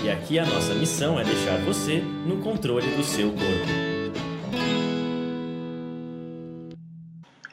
[0.00, 3.88] E aqui a nossa missão é deixar você no controle do seu corpo.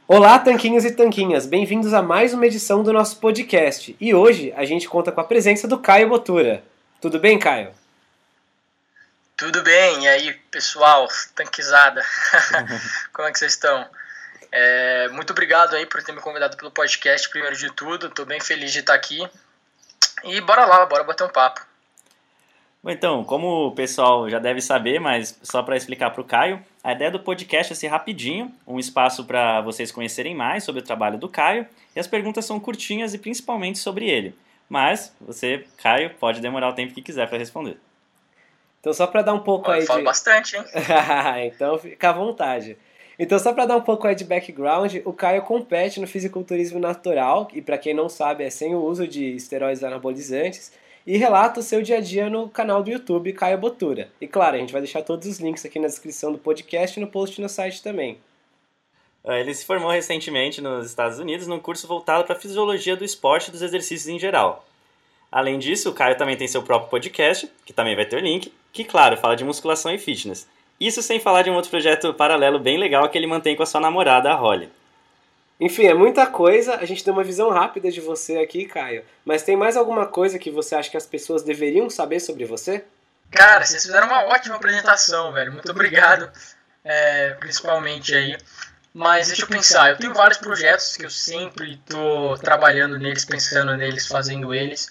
[0.07, 1.47] Olá, tanquinhos e tanquinhas.
[1.47, 3.97] Bem-vindos a mais uma edição do nosso podcast.
[3.99, 6.63] E hoje a gente conta com a presença do Caio Botura.
[7.01, 7.73] Tudo bem, Caio?
[9.35, 10.03] Tudo bem.
[10.03, 12.05] E aí, pessoal, tanquizada?
[13.11, 13.89] Como é que vocês estão?
[14.51, 18.05] É, muito obrigado aí por ter me convidado pelo podcast, primeiro de tudo.
[18.05, 19.27] Estou bem feliz de estar aqui.
[20.23, 21.74] E bora lá, bora bater um papo.
[22.85, 26.61] Bom, então, como o pessoal já deve saber, mas só para explicar para o Caio,
[26.83, 30.85] a ideia do podcast é ser rapidinho, um espaço para vocês conhecerem mais sobre o
[30.85, 34.35] trabalho do Caio, e as perguntas são curtinhas e principalmente sobre ele.
[34.69, 37.75] Mas você, Caio, pode demorar o tempo que quiser para responder.
[38.79, 40.05] Então, só para dar um pouco Eu aí falo de...
[40.05, 40.63] bastante, hein?
[41.51, 42.77] então, fica à vontade.
[43.17, 47.47] Então, só para dar um pouco aí de background, o Caio compete no fisiculturismo natural,
[47.51, 50.71] e para quem não sabe, é sem o uso de esteroides anabolizantes,
[51.05, 54.09] e relata o seu dia a dia no canal do YouTube Caio Botura.
[54.19, 57.01] E claro, a gente vai deixar todos os links aqui na descrição do podcast e
[57.01, 58.17] no post no site também.
[59.23, 63.03] Ah, Ele se formou recentemente nos Estados Unidos num curso voltado para a fisiologia do
[63.03, 64.65] esporte e dos exercícios em geral.
[65.31, 68.53] Além disso, o Caio também tem seu próprio podcast, que também vai ter o link,
[68.71, 70.47] que, claro, fala de musculação e fitness.
[70.79, 73.65] Isso sem falar de um outro projeto paralelo bem legal que ele mantém com a
[73.65, 74.69] sua namorada, a Holly.
[75.59, 79.05] Enfim, é muita coisa, a gente deu uma visão rápida de você aqui, Caio.
[79.23, 82.83] Mas tem mais alguma coisa que você acha que as pessoas deveriam saber sobre você?
[83.31, 85.53] Cara, vocês fizeram uma ótima apresentação, velho.
[85.53, 86.29] Muito obrigado,
[86.83, 88.37] é, principalmente aí.
[88.93, 93.75] Mas deixa eu pensar, eu tenho vários projetos que eu sempre tô trabalhando neles, pensando
[93.75, 94.89] neles, fazendo eles.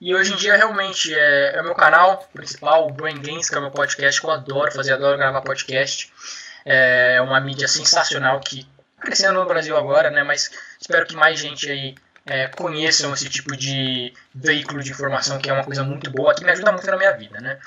[0.00, 3.54] E hoje em dia realmente é, é o meu canal principal, o Brain Games, que
[3.54, 6.12] é o meu podcast, que eu adoro fazer, adoro gravar podcast.
[6.64, 8.66] É uma mídia sensacional que
[9.02, 10.22] crescendo no Brasil agora, né?
[10.22, 15.50] Mas espero que mais gente aí é, conheçam esse tipo de veículo de informação que
[15.50, 17.58] é uma coisa muito boa, que me ajuda muito na minha vida, né?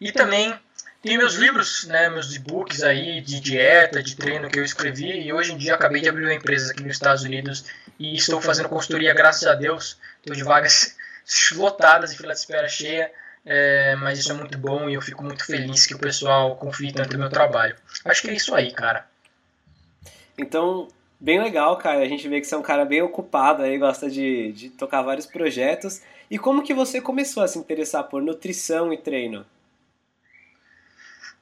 [0.00, 0.58] E também
[1.02, 5.32] tem meus livros, né, meus e-books aí de dieta, de treino que eu escrevi e
[5.32, 7.64] hoje em dia acabei de abrir uma empresa aqui nos Estados Unidos
[7.98, 10.96] e estou fazendo consultoria, graças a Deus, estou de vagas
[11.56, 13.10] lotadas e fila de espera cheia,
[13.46, 16.92] é, mas isso é muito bom e eu fico muito feliz que o pessoal confie
[16.92, 17.76] tanto no meu trabalho.
[18.04, 19.09] Acho que é isso aí, cara.
[20.40, 20.88] Então,
[21.20, 22.02] bem legal, Caio.
[22.02, 25.02] A gente vê que você é um cara bem ocupado aí, gosta de, de tocar
[25.02, 26.00] vários projetos.
[26.30, 29.44] E como que você começou a se interessar por nutrição e treino?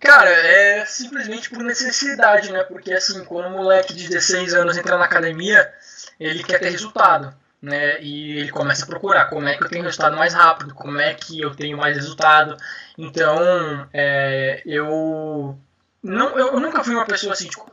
[0.00, 2.62] Cara, é simplesmente por necessidade, né?
[2.64, 5.72] Porque assim, quando um moleque de 16 anos entra na academia,
[6.18, 8.00] ele quer ter resultado, né?
[8.00, 11.14] E ele começa a procurar como é que eu tenho resultado mais rápido, como é
[11.14, 12.56] que eu tenho mais resultado.
[12.96, 15.58] Então, é, eu
[16.02, 17.68] não, eu nunca fui uma pessoa assim, tipo,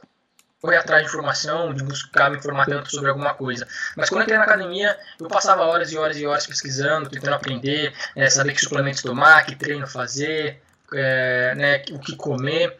[0.66, 3.68] correr atrás de informação, de buscar me informar tanto sobre alguma coisa.
[3.96, 7.36] Mas quando eu entrei na academia, eu passava horas e horas e horas pesquisando, tentando
[7.36, 10.62] aprender, é, saber que suplementos tomar, que treino fazer,
[10.94, 12.78] é, né, o que comer.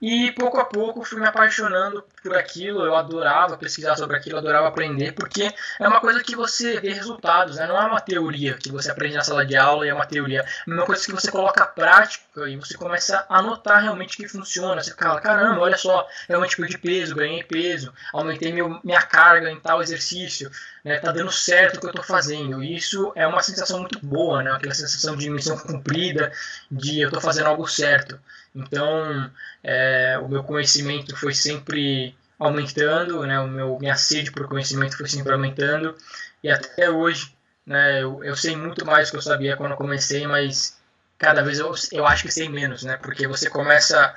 [0.00, 4.68] E pouco a pouco fui me apaixonando por aquilo, eu adorava pesquisar sobre aquilo, adorava
[4.68, 7.66] aprender, porque é uma coisa que você vê resultados, né?
[7.66, 10.44] não é uma teoria que você aprende na sala de aula e é uma teoria,
[10.66, 14.82] é uma coisa que você coloca prática e você começa a notar realmente que funciona.
[14.82, 19.58] Você fala, caramba, olha só, realmente perdi peso, ganhei peso, aumentei meu, minha carga em
[19.58, 20.50] tal exercício,
[20.84, 20.98] né?
[20.98, 22.62] tá dando certo o que eu estou fazendo.
[22.62, 24.50] E isso é uma sensação muito boa, né?
[24.52, 26.32] aquela sensação de missão cumprida,
[26.70, 28.18] de eu estou fazendo algo certo.
[28.56, 29.30] Então,
[29.62, 35.08] é, o meu conhecimento foi sempre aumentando, né, o meu, minha sede por conhecimento foi
[35.08, 35.94] sempre aumentando,
[36.42, 37.34] e até hoje
[37.66, 40.78] né, eu, eu sei muito mais do que eu sabia quando eu comecei, mas
[41.18, 44.14] cada vez eu, eu acho que sei menos, né, porque você começa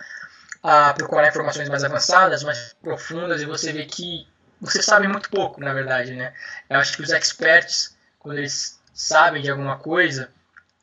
[0.64, 4.28] a procurar informações mais avançadas, mais profundas, e você vê que
[4.60, 6.14] você sabe muito pouco, na verdade.
[6.14, 6.34] Né?
[6.70, 10.30] Eu acho que os experts, quando eles sabem de alguma coisa,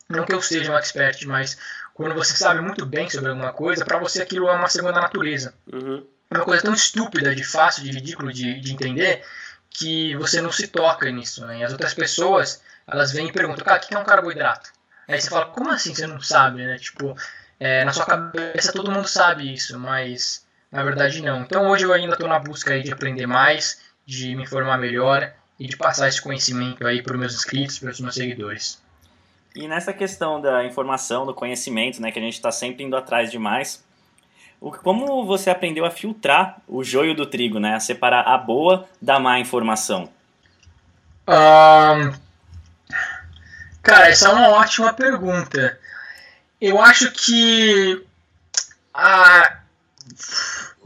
[0.08, 1.56] não que eu seja um expert, mas
[1.94, 5.54] quando você sabe muito bem sobre alguma coisa, para você aquilo é uma segunda natureza.
[5.72, 6.06] Uhum.
[6.30, 9.24] É uma coisa tão estúpida, de fácil, de ridículo de, de entender,
[9.70, 11.46] que você não se toca nisso.
[11.46, 11.58] Né?
[11.58, 14.70] E as outras pessoas, elas vêm e perguntam, cara, o que é um carboidrato?
[15.08, 16.78] Aí você fala, como assim você não sabe, né?
[16.78, 17.16] Tipo,
[17.60, 21.42] é, na sua cabeça todo mundo sabe isso, mas na verdade não.
[21.42, 25.32] Então hoje eu ainda estou na busca aí de aprender mais, de me informar melhor
[25.58, 28.82] e de passar esse conhecimento aí para os meus inscritos, para os meus seguidores.
[29.56, 33.30] E nessa questão da informação, do conhecimento, né, que a gente está sempre indo atrás
[33.30, 33.82] demais,
[34.82, 39.18] como você aprendeu a filtrar o joio do trigo, né, a separar a boa da
[39.18, 40.10] má informação?
[41.26, 42.12] Um,
[43.82, 45.78] cara, essa é uma ótima pergunta.
[46.60, 48.04] Eu acho que
[48.92, 49.60] a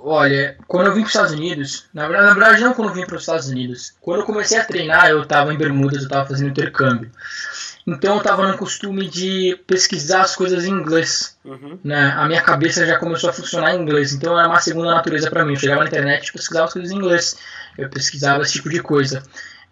[0.03, 2.95] Olha, quando eu vim para os Estados Unidos, na verdade, na verdade não quando eu
[2.95, 6.05] vim para os Estados Unidos, quando eu comecei a treinar, eu estava em Bermudas, eu
[6.05, 7.11] estava fazendo intercâmbio.
[7.87, 11.37] Então eu estava no costume de pesquisar as coisas em inglês.
[11.44, 11.79] Uhum.
[11.82, 12.12] Né?
[12.17, 15.44] A minha cabeça já começou a funcionar em inglês, então era uma segunda natureza para
[15.44, 15.55] mim.
[15.55, 17.38] Eu chegava na internet e pesquisava as coisas em inglês.
[17.79, 19.23] Eu pesquisava esse tipo de coisa.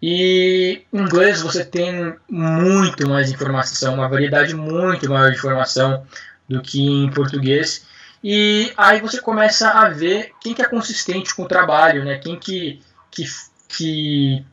[0.01, 6.05] E em inglês você tem muito mais informação, uma variedade muito maior de informação
[6.47, 7.85] do que em português.
[8.23, 12.17] E aí você começa a ver quem que é consistente com o trabalho, né?
[12.17, 12.81] Quem que
[13.11, 13.25] que,
[13.67, 14.45] que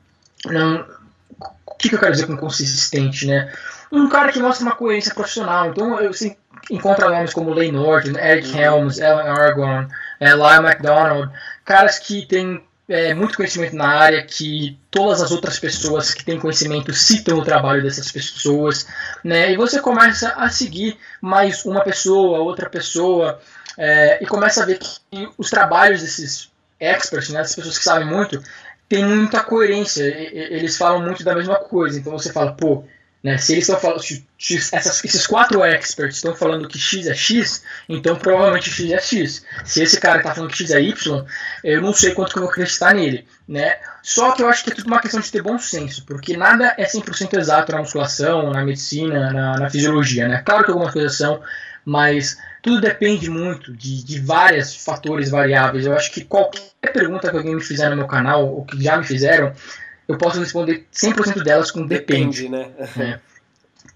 [0.46, 0.84] não
[1.66, 3.52] o que, que eu quero dizer com consistente, né?
[3.92, 5.68] Um cara que mostra uma coerência profissional.
[5.68, 6.36] Então eu assim,
[6.70, 8.58] encontro nomes como Lane Norton, Eric uhum.
[8.58, 9.86] Helms, Alan Argon,
[10.20, 11.30] é, Lyle McDonald,
[11.64, 16.38] caras que têm é, muito conhecimento na área, que todas as outras pessoas que têm
[16.38, 18.86] conhecimento citam o trabalho dessas pessoas,
[19.24, 19.52] né?
[19.52, 23.40] E você começa a seguir mais uma pessoa, outra pessoa,
[23.76, 28.06] é, e começa a ver que os trabalhos desses experts, né, das pessoas que sabem
[28.06, 28.42] muito,
[28.88, 30.02] tem muita coerência.
[30.04, 31.98] Eles falam muito da mesma coisa.
[31.98, 32.84] Então você fala, pô,
[33.26, 33.38] né?
[33.38, 34.00] Se eles estão falando,
[34.72, 39.44] essas, esses quatro experts estão falando que X é X, então provavelmente X é X.
[39.64, 41.24] Se esse cara está falando que X é Y,
[41.64, 43.26] eu não sei quanto que eu vou acreditar nele.
[43.48, 43.74] Né?
[44.00, 46.72] Só que eu acho que é tudo uma questão de ter bom senso, porque nada
[46.78, 50.28] é 100% exato na musculação, na medicina, na, na fisiologia.
[50.28, 50.42] Né?
[50.44, 51.42] Claro que algumas coisas são,
[51.84, 55.86] mas tudo depende muito de, de vários fatores variáveis.
[55.86, 58.96] Eu acho que qualquer pergunta que alguém me fizer no meu canal, ou que já
[58.96, 59.52] me fizeram,
[60.08, 62.48] eu posso responder 100% delas com depende.
[62.48, 62.70] Depende, né?
[62.98, 63.20] É.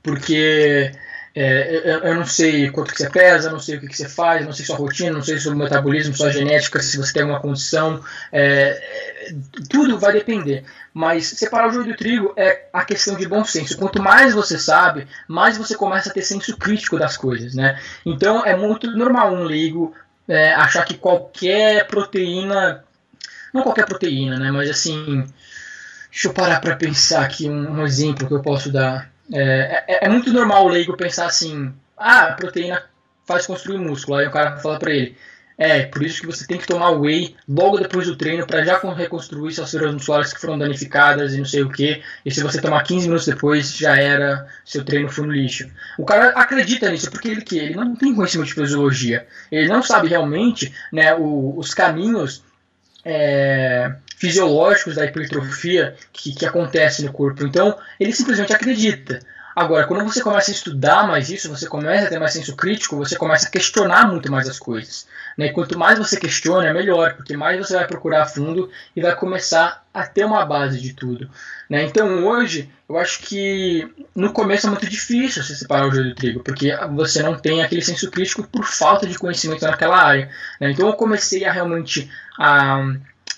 [0.05, 0.93] Porque
[1.35, 4.09] é, eu, eu, não sei quanto que você pesa, não sei o que, que você
[4.09, 7.41] faz, não sei sua rotina, não sei o metabolismo, sua genética, se você tem alguma
[7.41, 8.01] condição.
[8.31, 8.81] É,
[9.69, 10.63] tudo vai depender.
[10.93, 13.79] Mas separar o joio do trigo é a questão de bom senso.
[13.79, 17.55] Quanto mais você sabe, mais você começa a ter senso crítico das coisas.
[17.55, 17.79] Né?
[18.05, 19.95] Então é muito normal um leigo
[20.27, 22.85] é, achar que qualquer proteína.
[23.53, 24.51] Não qualquer proteína, né?
[24.51, 25.27] Mas assim
[26.11, 29.11] Deixa eu parar para pensar aqui um, um, exemplo que eu posso dar.
[29.33, 32.83] É, é, é, muito normal o leigo pensar assim: ah, proteína
[33.25, 34.19] faz construir músculo.
[34.19, 35.17] Aí o cara fala para ele:
[35.61, 38.79] é, por isso que você tem que tomar whey logo depois do treino para já
[38.95, 42.03] reconstruir suas fibras musculares que foram danificadas e não sei o que.
[42.25, 45.71] E se você tomar 15 minutos depois, já era, seu treino foi no lixo.
[45.99, 49.27] O cara acredita nisso porque ele que ele não tem conhecimento de fisiologia.
[49.53, 52.43] Ele não sabe realmente né, o, os caminhos
[53.05, 57.45] é, fisiológicos da hipertrofia que, que acontece no corpo.
[57.45, 59.21] Então, ele simplesmente acredita.
[59.55, 62.97] Agora, quando você começa a estudar mais isso, você começa a ter mais senso crítico,
[62.97, 65.07] você começa a questionar muito mais as coisas.
[65.37, 65.47] Né?
[65.47, 69.01] E quanto mais você questiona, é melhor, porque mais você vai procurar a fundo e
[69.01, 71.29] vai começar a ter uma base de tudo.
[71.69, 71.85] Né?
[71.85, 76.15] Então, hoje, eu acho que no começo é muito difícil você separar o joio do
[76.15, 80.31] trigo, porque você não tem aquele senso crítico por falta de conhecimento naquela área.
[80.61, 80.71] Né?
[80.71, 82.83] Então, eu comecei a realmente a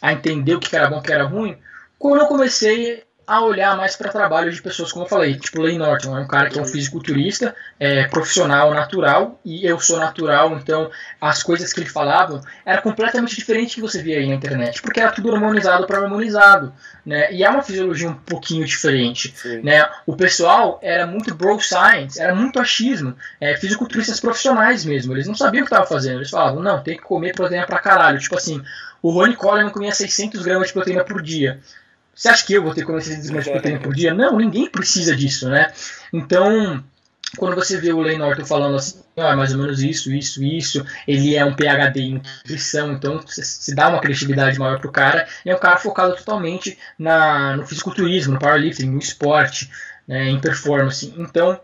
[0.03, 1.57] a entender o que era bom e o que era ruim,
[1.97, 5.79] quando eu comecei a olhar mais para trabalhos de pessoas, como eu falei, tipo Lane
[5.79, 10.57] Norton, é um cara que é um fisiculturista, é, profissional, natural, e eu sou natural,
[10.57, 10.91] então
[11.21, 14.83] as coisas que ele falava era completamente diferente do que você via aí na internet,
[14.83, 16.73] porque era tudo harmonizado para harmonizado,
[17.07, 17.33] né?
[17.33, 19.63] E é uma fisiologia um pouquinho diferente, Sim.
[19.63, 19.89] né?
[20.05, 25.35] O pessoal era muito bro science, era muito achismo, é, fisiculturistas profissionais mesmo, eles não
[25.35, 28.37] sabiam o que estavam fazendo, eles falavam, não, tem que comer proteína pra caralho, tipo
[28.37, 28.63] assim,
[29.01, 31.61] o Ronnie Coleman comia 600 gramas de proteína por dia.
[32.15, 34.15] Você acha que eu vou ter que comer 600 gramas de por dia?
[34.15, 35.73] Não, ninguém precisa disso, né?
[36.13, 36.85] Então,
[37.37, 40.87] quando você vê o Lane Norton falando assim, ah, mais ou menos isso, isso, isso,
[41.09, 45.51] ele é um PhD em nutrição, então se dá uma criatividade maior pro cara, e
[45.51, 49.71] é um cara focado totalmente na, no fisiculturismo, no powerlifting, no esporte,
[50.07, 51.13] né, em performance.
[51.17, 51.59] Então,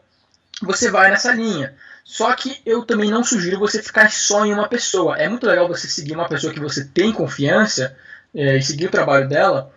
[0.62, 1.75] você vai nessa linha.
[2.02, 5.19] Só que eu também não sugiro você ficar só em uma pessoa.
[5.19, 7.95] É muito legal você seguir uma pessoa que você tem confiança
[8.35, 9.71] é, e seguir o trabalho dela,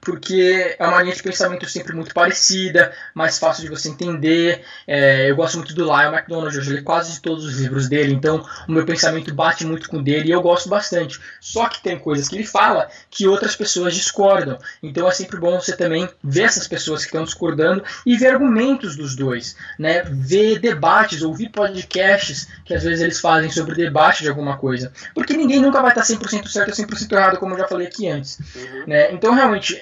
[0.00, 4.62] porque é uma linha de pensamento sempre muito parecida, mais fácil de você entender.
[4.86, 8.44] É, eu gosto muito do Lyle McDonald, eu li quase todos os livros dele, então
[8.68, 11.20] o meu pensamento bate muito com dele e eu gosto bastante.
[11.40, 15.60] Só que tem coisas que ele fala que outras pessoas discordam, então é sempre bom
[15.60, 20.02] você também ver essas pessoas que estão discordando e ver argumentos dos dois, né?
[20.04, 25.36] ver debates, ouvir podcasts que às vezes eles fazem sobre debate de alguma coisa, porque
[25.36, 28.38] ninguém nunca vai estar 100% certo ou 100% errado, como eu já falei aqui antes.
[28.54, 28.84] Uhum.
[28.86, 29.12] Né?
[29.12, 29.81] Então realmente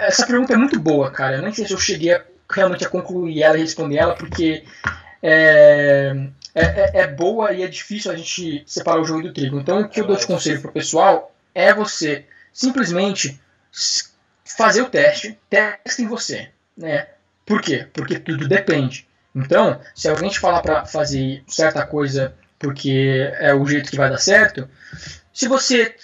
[0.00, 1.36] essa pergunta é muito boa, cara.
[1.36, 4.64] Eu nem sei se eu cheguei a, realmente a concluir ela e responder ela, porque
[5.22, 6.16] é,
[6.54, 9.58] é, é, é boa e é difícil a gente separar o joio do trigo.
[9.58, 13.40] Então, o que eu dou de conselho pro pessoal é você simplesmente
[14.44, 17.08] fazer o teste, teste em você, né?
[17.46, 17.86] Por quê?
[17.92, 19.08] Porque tudo depende.
[19.34, 24.10] Então, se alguém te falar para fazer certa coisa porque é o jeito que vai
[24.10, 24.68] dar certo,
[25.32, 25.94] se você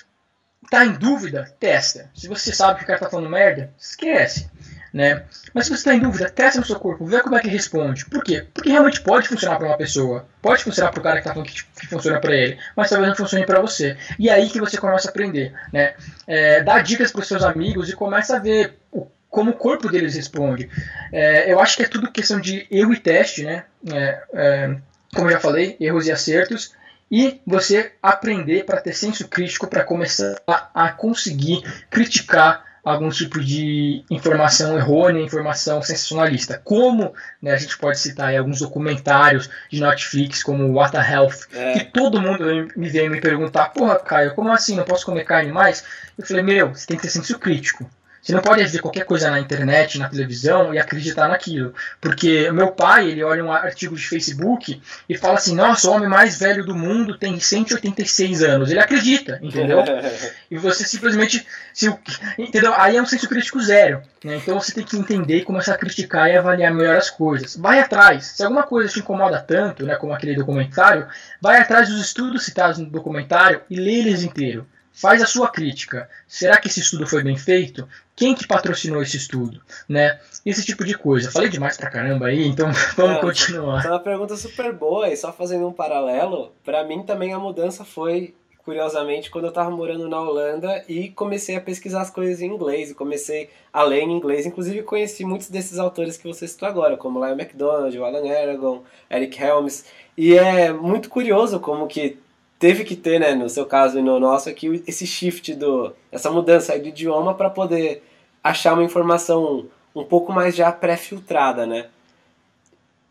[0.71, 2.11] tá em dúvida, testa.
[2.15, 4.49] Se você sabe que o cara tá falando merda, esquece.
[4.93, 5.25] Né?
[5.53, 8.07] Mas se você está em dúvida, testa no seu corpo, vê como é que responde.
[8.07, 8.47] Por quê?
[8.55, 11.49] Porque realmente pode funcionar para uma pessoa, pode funcionar para o cara que está falando
[11.49, 13.97] que, que funciona para ele, mas talvez não funcione para você.
[14.19, 15.95] E é aí que você começa a aprender, né?
[16.27, 20.15] É, dá dicas para seus amigos e começa a ver o, como o corpo deles
[20.15, 20.71] responde.
[21.13, 23.65] É, eu acho que é tudo questão de erro e teste, né?
[23.93, 24.77] É, é
[25.15, 26.73] como eu já falei, erros e acertos
[27.11, 34.05] e você aprender para ter senso crítico para começar a, conseguir criticar algum tipo de
[34.09, 36.61] informação errônea, informação sensacionalista.
[36.63, 41.49] Como né, a gente pode citar aí, alguns documentários de Netflix, como What the Health,
[41.53, 41.73] é.
[41.73, 42.45] que todo mundo
[42.77, 45.85] me vem me perguntar, porra, Caio, como assim, não posso comer carne mais?
[46.17, 47.89] Eu falei, meu, você tem que ter senso crítico.
[48.27, 51.73] Você não pode ver qualquer coisa na internet, na televisão e acreditar naquilo.
[52.01, 56.09] Porque meu pai, ele olha um artigo de Facebook e fala assim: nossa, o homem
[56.09, 58.73] mais velho do mundo tem 186 anos.
[58.73, 59.79] Ele acredita, entendeu?
[60.51, 61.47] e você simplesmente.
[61.73, 61.87] Se,
[62.37, 62.75] entendeu?
[62.75, 64.03] Aí é um senso crítico zero.
[64.25, 64.39] Né?
[64.39, 67.55] Então você tem que entender e começar a criticar e avaliar melhor as coisas.
[67.55, 68.27] Vai atrás.
[68.27, 71.07] Se alguma coisa te incomoda tanto, né, como aquele documentário,
[71.41, 76.09] vai atrás dos estudos citados no documentário e lê eles inteiro faz a sua crítica.
[76.27, 77.87] Será que esse estudo foi bem feito?
[78.17, 79.61] Quem que patrocinou esse estudo?
[79.87, 80.19] Né?
[80.45, 81.31] Esse tipo de coisa.
[81.31, 83.85] Falei demais pra caramba aí, então vamos continuar.
[83.85, 87.85] É uma pergunta super boa e só fazendo um paralelo, para mim também a mudança
[87.85, 88.35] foi
[88.65, 92.91] curiosamente quando eu estava morando na Holanda e comecei a pesquisar as coisas em inglês
[92.91, 96.97] e comecei a ler em inglês, inclusive conheci muitos desses autores que você citou agora,
[96.97, 99.85] como Lyle MacDonald, Alan Aragon, Eric Helms,
[100.19, 102.19] e é muito curioso como que
[102.59, 106.31] teve que ter, né, no seu caso e no nosso aqui, esse shift do essa
[106.31, 108.03] mudança do idioma para poder
[108.43, 111.87] achar uma informação um pouco mais já pré-filtrada, né?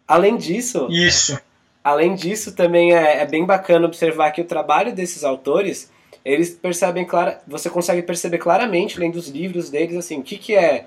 [0.07, 1.39] Além disso, isso.
[1.83, 5.91] Além disso, também é, é, bem bacana observar que o trabalho desses autores,
[6.23, 10.55] eles percebem clara, você consegue perceber claramente lendo os livros deles assim, o que que
[10.55, 10.85] é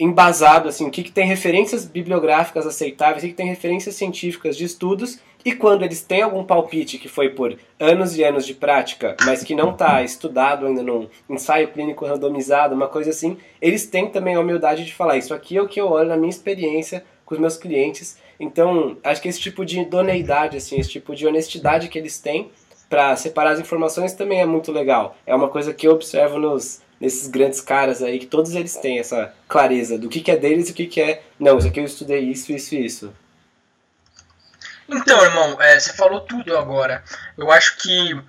[0.00, 4.56] embasado assim, o que que tem referências bibliográficas aceitáveis, o que, que tem referências científicas
[4.56, 8.52] de estudos e quando eles têm algum palpite que foi por anos e anos de
[8.52, 13.86] prática, mas que não está estudado ainda num ensaio clínico randomizado, uma coisa assim, eles
[13.86, 16.30] têm também a humildade de falar: Isso aqui é o que eu olho na minha
[16.30, 18.18] experiência com os meus clientes.
[18.40, 22.50] Então, acho que esse tipo de idoneidade, assim, esse tipo de honestidade que eles têm
[22.90, 25.16] para separar as informações também é muito legal.
[25.24, 28.98] É uma coisa que eu observo nos, nesses grandes caras aí, que todos eles têm
[28.98, 31.22] essa clareza do que, que é deles e o que, que é.
[31.38, 33.12] Não, isso aqui eu estudei isso, isso e isso.
[34.88, 37.02] Então, irmão, é, você falou tudo agora.
[37.36, 38.20] Eu acho que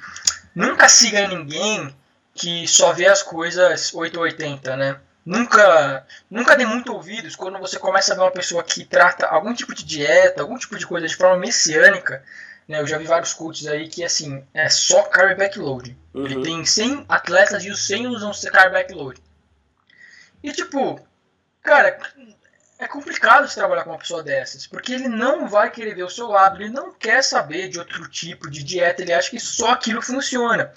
[0.55, 1.95] nunca siga ninguém
[2.33, 4.99] que só vê as coisas 880, né?
[5.25, 9.53] Nunca, nunca dê muito ouvidos quando você começa a ver uma pessoa que trata algum
[9.53, 12.23] tipo de dieta, algum tipo de coisa de forma messiânica.
[12.67, 12.79] Né?
[12.79, 15.97] Eu já vi vários coaches aí que, assim, é só carb backload.
[16.13, 16.25] Uhum.
[16.25, 19.21] Ele tem 100 atletas e os 100 usam carb backload.
[20.41, 20.99] E, tipo,
[21.61, 21.99] cara,
[22.79, 26.09] é complicado se trabalhar com uma pessoa dessas, porque ele não vai querer ver o
[26.09, 29.71] seu lado, ele não quer saber de outro tipo de dieta, ele acha que só
[29.71, 30.71] aquilo funciona.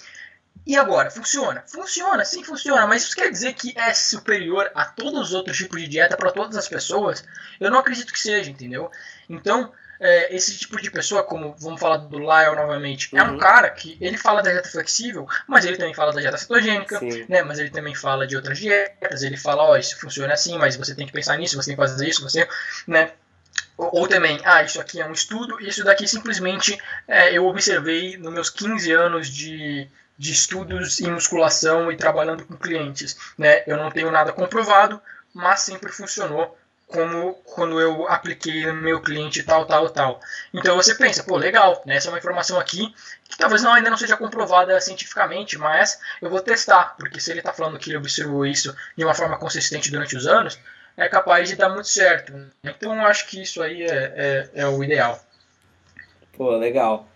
[0.65, 1.63] E agora, funciona?
[1.67, 5.81] Funciona, sim funciona, mas isso quer dizer que é superior a todos os outros tipos
[5.81, 7.23] de dieta para todas as pessoas?
[7.59, 8.91] Eu não acredito que seja, entendeu?
[9.27, 9.71] Então,
[10.03, 13.19] é, esse tipo de pessoa, como vamos falar do Lyle novamente, uhum.
[13.19, 13.37] é um uhum.
[13.37, 17.43] cara que ele fala da dieta flexível, mas ele também fala da dieta cetogênica, né?
[17.43, 20.75] Mas ele também fala de outras dietas, ele fala, ó, oh, isso funciona assim, mas
[20.75, 22.49] você tem que pensar nisso, você tem que fazer isso, você,
[22.87, 23.11] né?
[23.77, 26.75] Ou, ou também, ah, isso aqui é um estudo, isso daqui simplesmente
[27.07, 32.57] é, eu observei nos meus 15 anos de, de estudos em musculação e trabalhando com
[32.57, 33.61] clientes, né?
[33.67, 34.99] Eu não tenho nada comprovado,
[35.31, 36.57] mas sempre funcionou
[36.91, 40.19] como quando eu apliquei no meu cliente tal, tal, tal.
[40.53, 41.95] Então você pensa, pô, legal, né?
[41.95, 42.93] essa é uma informação aqui
[43.27, 47.39] que talvez não, ainda não seja comprovada cientificamente, mas eu vou testar, porque se ele
[47.39, 50.59] está falando que ele observou isso de uma forma consistente durante os anos,
[50.97, 52.33] é capaz de dar muito certo.
[52.63, 55.19] Então eu acho que isso aí é, é, é o ideal.
[56.33, 57.07] Pô, legal.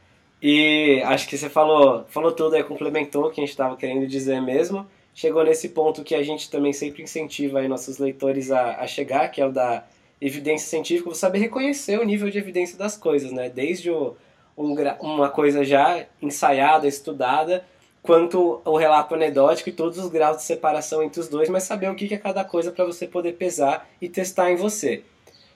[0.41, 4.07] E acho que você falou, falou tudo aí, complementou o que a gente estava querendo
[4.07, 8.81] dizer mesmo chegou nesse ponto que a gente também sempre incentiva aí nossos leitores a,
[8.81, 9.85] a chegar, que é o da
[10.19, 13.49] evidência científica, você saber reconhecer o nível de evidência das coisas, né?
[13.49, 14.15] Desde o,
[14.57, 17.65] um, uma coisa já ensaiada, estudada,
[18.03, 21.89] quanto o relato anedótico e todos os graus de separação entre os dois, mas saber
[21.89, 25.03] o que é cada coisa para você poder pesar e testar em você.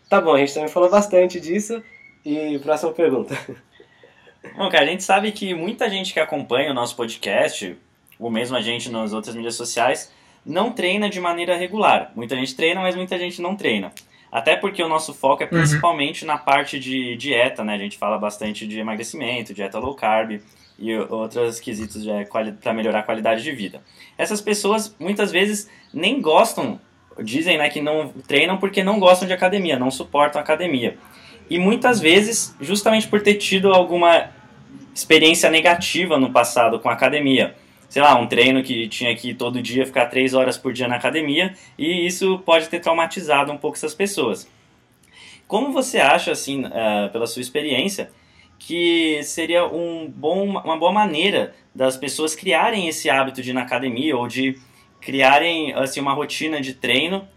[0.10, 1.84] Tá bom, a gente também falou bastante disso.
[2.25, 3.38] E próxima pergunta.
[4.58, 7.78] Bom, cara, a gente sabe que muita gente que acompanha o nosso podcast,
[8.20, 10.12] ou mesmo a gente nas outras mídias sociais,
[10.46, 12.12] não treina de maneira regular.
[12.16, 13.92] Muita gente treina, mas muita gente não treina.
[14.32, 15.52] Até porque o nosso foco é uhum.
[15.58, 16.28] principalmente uhum.
[16.28, 17.74] na parte de dieta, né?
[17.74, 20.40] A gente fala bastante de emagrecimento, dieta low carb
[20.78, 22.06] e outros quesitos
[22.62, 23.82] para melhorar a qualidade de vida.
[24.18, 26.80] Essas pessoas muitas vezes nem gostam,
[27.22, 30.98] dizem né, que não treinam porque não gostam de academia, não suportam academia.
[31.50, 34.30] E muitas vezes, justamente por ter tido alguma
[34.94, 37.56] experiência negativa no passado com academia.
[37.89, 40.96] Sei lá, um treino que tinha que todo dia ficar três horas por dia na
[40.96, 44.50] academia, e isso pode ter traumatizado um pouco essas pessoas.
[45.48, 48.12] Como você acha, assim, uh, pela sua experiência,
[48.60, 53.63] que seria um bom, uma boa maneira das pessoas criarem esse hábito de ir na
[53.63, 54.60] academia ou de
[55.01, 57.27] criarem assim, uma rotina de treino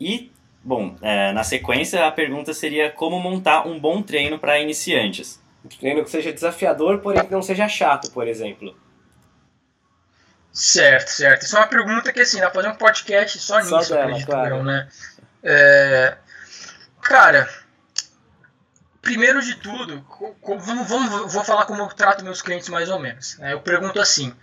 [0.00, 0.30] e
[0.62, 5.42] Bom, é, na sequência a pergunta seria como montar um bom treino para iniciantes.
[5.64, 8.74] Um treino que seja desafiador, porém que não seja chato, por exemplo.
[10.52, 11.42] Certo, certo.
[11.42, 14.04] Isso é uma pergunta que assim, dá pra fazer um podcast só, só nisso, dela,
[14.04, 14.56] acredito claro.
[14.56, 14.88] eu, né?
[15.42, 16.16] É...
[17.00, 17.48] Cara,
[19.00, 20.04] primeiro de tudo,
[20.42, 23.38] vamos, vamos, vou falar como eu trato meus clientes mais ou menos.
[23.38, 23.52] Né?
[23.52, 24.34] Eu pergunto assim: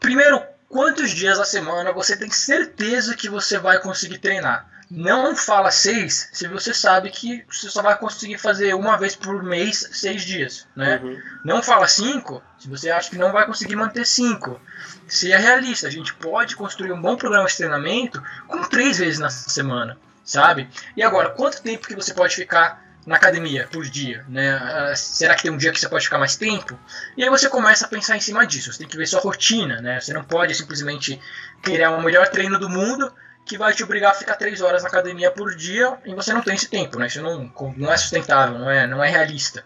[0.00, 4.68] primeiro, quantos dias a semana você tem certeza que você vai conseguir treinar?
[4.90, 9.42] Não fala seis se você sabe que você só vai conseguir fazer uma vez por
[9.42, 10.98] mês seis dias, né?
[11.02, 11.20] Uhum.
[11.44, 14.58] Não fala cinco se você acha que não vai conseguir manter cinco.
[15.06, 19.18] Se é realista, a gente pode construir um bom programa de treinamento com três vezes
[19.18, 20.70] na semana, sabe?
[20.96, 24.50] E agora, quanto tempo que você pode ficar na academia por dia, né?
[24.52, 26.78] Ah, será que tem um dia que você pode ficar mais tempo?
[27.16, 28.70] E aí você começa a pensar em cima disso.
[28.70, 29.98] Você tem que ver sua rotina, né?
[29.98, 31.18] Você não pode simplesmente
[31.62, 33.10] criar o melhor treino do mundo
[33.46, 36.42] que vai te obrigar a ficar três horas na academia por dia e você não
[36.42, 37.06] tem esse tempo, né?
[37.06, 39.64] Isso não, não é sustentável, não é, não é realista.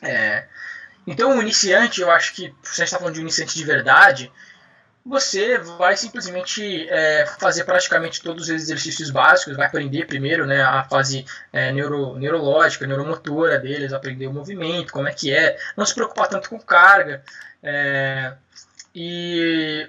[0.00, 0.46] É,
[1.06, 3.64] então, o iniciante, eu acho que, se a gente está falando de um iniciante de
[3.64, 4.32] verdade,
[5.04, 10.82] você vai simplesmente é, fazer praticamente todos os exercícios básicos, vai aprender primeiro né, a
[10.84, 15.94] fase é, neuro, neurológica, neuromotora deles, aprender o movimento, como é que é, não se
[15.94, 17.22] preocupar tanto com carga.
[17.62, 18.32] É,
[18.94, 19.86] e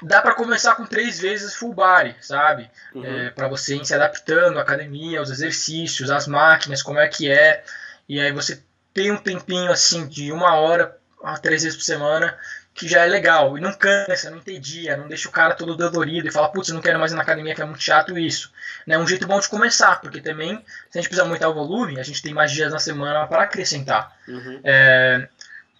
[0.00, 2.70] dá para começar com três vezes full body, sabe?
[2.94, 3.04] Uhum.
[3.04, 7.28] É, para você ir se adaptando à academia, aos exercícios, às máquinas, como é que
[7.28, 7.64] é.
[8.08, 8.62] E aí você
[8.94, 12.38] tem um tempinho assim de uma hora a três vezes por semana
[12.76, 13.56] que já é legal.
[13.56, 16.82] E não cansa, não entedia, não deixa o cara todo dolorido e fala, putz, não
[16.82, 18.52] quero mais ir na academia que é muito chato isso.
[18.86, 21.98] É um jeito bom de começar, porque também, se a gente precisar aumentar o volume,
[21.98, 24.14] a gente tem mais dias na semana para acrescentar.
[24.28, 24.60] Uhum.
[24.62, 25.26] É,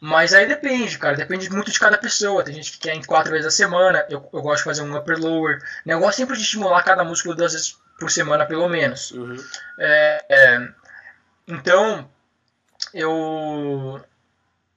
[0.01, 1.15] mas aí depende, cara.
[1.15, 2.43] Depende muito de cada pessoa.
[2.43, 4.05] Tem gente que quer em quatro vezes a semana.
[4.09, 5.59] Eu, eu gosto de fazer um upper lower.
[5.85, 5.93] Né?
[5.95, 9.11] Eu gosto sempre de estimular cada músculo duas vezes por semana, pelo menos.
[9.11, 9.37] Uhum.
[9.79, 10.69] É, é,
[11.47, 12.09] então,
[12.93, 14.03] eu,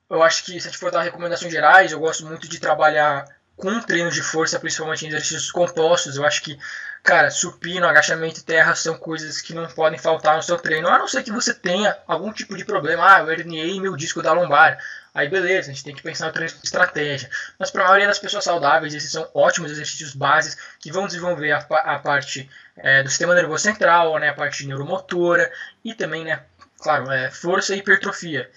[0.09, 3.25] eu acho que se a gente for dar recomendações gerais, eu gosto muito de trabalhar
[3.55, 6.15] com treino de força, principalmente em exercícios compostos.
[6.15, 6.57] Eu acho que
[7.01, 10.97] Cara, supino, agachamento e terra são coisas que não podem faltar no seu treino, a
[10.97, 13.15] não ser que você tenha algum tipo de problema.
[13.15, 14.77] Ah, eu herniei meu disco da lombar.
[15.13, 17.29] Aí beleza, a gente tem que pensar em estratégia.
[17.57, 21.51] Mas para a maioria das pessoas saudáveis, esses são ótimos exercícios bases que vão desenvolver
[21.51, 25.51] a, a parte é, do sistema nervoso central, né, a parte neuromotora
[25.83, 26.43] e também, né,
[26.77, 28.51] claro, é, força e hipertrofia.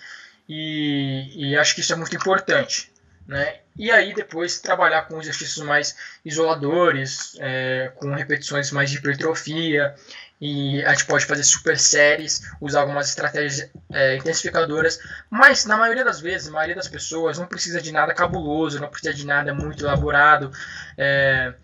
[0.55, 2.93] E, e acho que isso é muito importante.
[3.27, 3.61] Né?
[3.75, 9.95] E aí depois trabalhar com exercícios mais isoladores, é, com repetições mais de hipertrofia,
[10.38, 16.05] e a gente pode fazer super séries, usar algumas estratégias é, intensificadoras, mas na maioria
[16.05, 19.55] das vezes, a maioria das pessoas não precisa de nada cabuloso, não precisa de nada
[19.55, 20.53] muito elaborado,
[20.99, 21.55] é,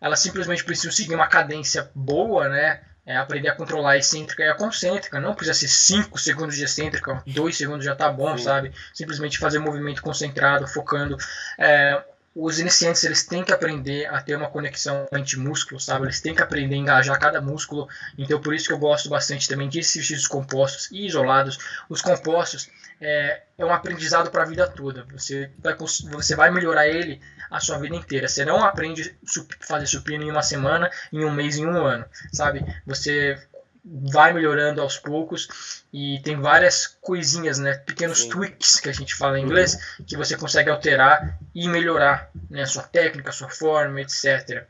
[0.00, 2.80] elas simplesmente precisam seguir uma cadência boa, né?
[3.04, 5.20] É aprender a controlar a excêntrica e a concêntrica.
[5.20, 8.44] Não precisa ser 5 segundos de excêntrica, 2 segundos já tá bom, Sim.
[8.44, 8.72] sabe?
[8.94, 11.16] Simplesmente fazer movimento concentrado, focando.
[11.58, 12.02] É,
[12.34, 16.06] os iniciantes eles têm que aprender a ter uma conexão mente-músculo, sabe?
[16.06, 17.88] Eles têm que aprender a engajar cada músculo.
[18.16, 21.58] Então, por isso que eu gosto bastante também de exercícios compostos e isolados.
[21.90, 25.04] Os compostos é, é um aprendizado para a vida toda.
[25.12, 28.26] Você vai, você vai melhorar ele a sua vida inteira.
[28.26, 29.14] Você não aprende
[29.60, 32.64] a fazer supino em uma semana, em um mês, em um ano, sabe?
[32.86, 33.38] Você
[33.84, 38.28] vai melhorando aos poucos e tem várias coisinhas, né, pequenos Sim.
[38.30, 40.04] tweaks que a gente fala em inglês, uhum.
[40.04, 44.66] que você consegue alterar e melhorar, né, a sua técnica, a sua forma, etc.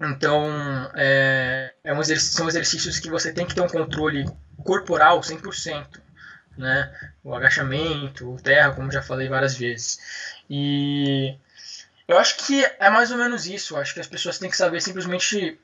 [0.00, 4.24] Então, é, é um são exercícios que você tem que ter um controle
[4.64, 6.00] corporal 100%,
[6.56, 6.90] né,
[7.22, 9.98] o agachamento, o terra, como já falei várias vezes.
[10.48, 11.36] E
[12.06, 13.74] eu acho que é mais ou menos isso.
[13.74, 15.60] Eu acho que as pessoas têm que saber simplesmente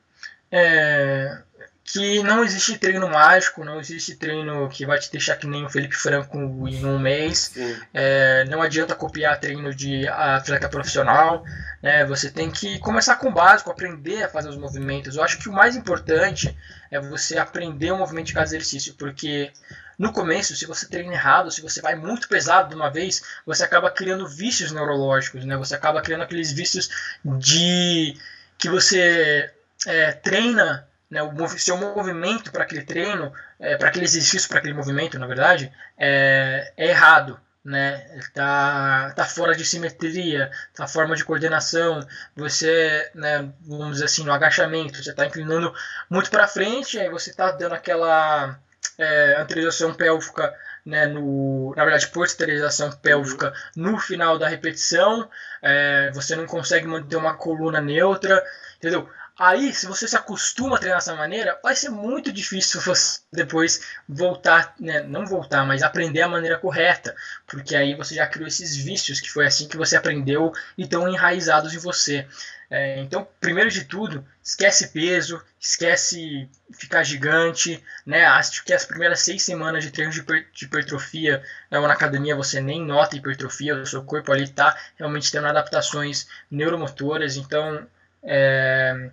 [0.51, 1.41] é,
[1.87, 5.69] que não existe treino mágico, não existe treino que vai te deixar que nem o
[5.69, 6.35] Felipe Franco
[6.67, 7.53] em um mês.
[7.93, 11.43] É, não adianta copiar treino de atleta profissional.
[11.83, 12.03] Né?
[12.05, 15.15] Você tem que começar com o básico, aprender a fazer os movimentos.
[15.15, 16.57] Eu acho que o mais importante
[16.89, 19.51] é você aprender o movimento de cada exercício, porque
[19.97, 23.63] no começo, se você treina errado, se você vai muito pesado de uma vez, você
[23.63, 25.55] acaba criando vícios neurológicos, né?
[25.55, 26.89] Você acaba criando aqueles vícios
[27.23, 28.17] de
[28.57, 29.53] que você
[29.85, 34.73] é, treina né, o seu movimento para aquele treino, é, para aquele exercício, para aquele
[34.73, 37.39] movimento, na verdade, é, é errado.
[37.63, 37.97] Né,
[38.35, 41.99] tá, tá fora de simetria, tá forma de coordenação,
[42.35, 45.73] você, né, vamos dizer assim, no agachamento, você está inclinando
[46.07, 48.59] muito para frente, aí você está dando aquela
[48.99, 50.53] é, anteriorização pélvica,
[50.85, 55.27] né, no, na verdade, posteriorização pélvica no final da repetição,
[55.61, 58.43] é, você não consegue manter uma coluna neutra,
[58.77, 59.09] entendeu?
[59.37, 63.81] Aí, se você se acostuma a treinar dessa maneira, vai ser muito difícil você depois
[64.07, 67.13] voltar, né, não voltar, mas aprender a maneira correta,
[67.45, 71.07] porque aí você já criou esses vícios, que foi assim que você aprendeu e estão
[71.09, 72.25] enraizados em você.
[72.69, 78.25] É, então, primeiro de tudo, esquece peso, esquece ficar gigante, né?
[78.25, 82.35] Acho que as primeiras seis semanas de treino de, hiper, de hipertrofia né, na academia
[82.35, 87.85] você nem nota hipertrofia, o seu corpo ali está realmente tendo adaptações neuromotoras, então
[88.23, 89.11] é,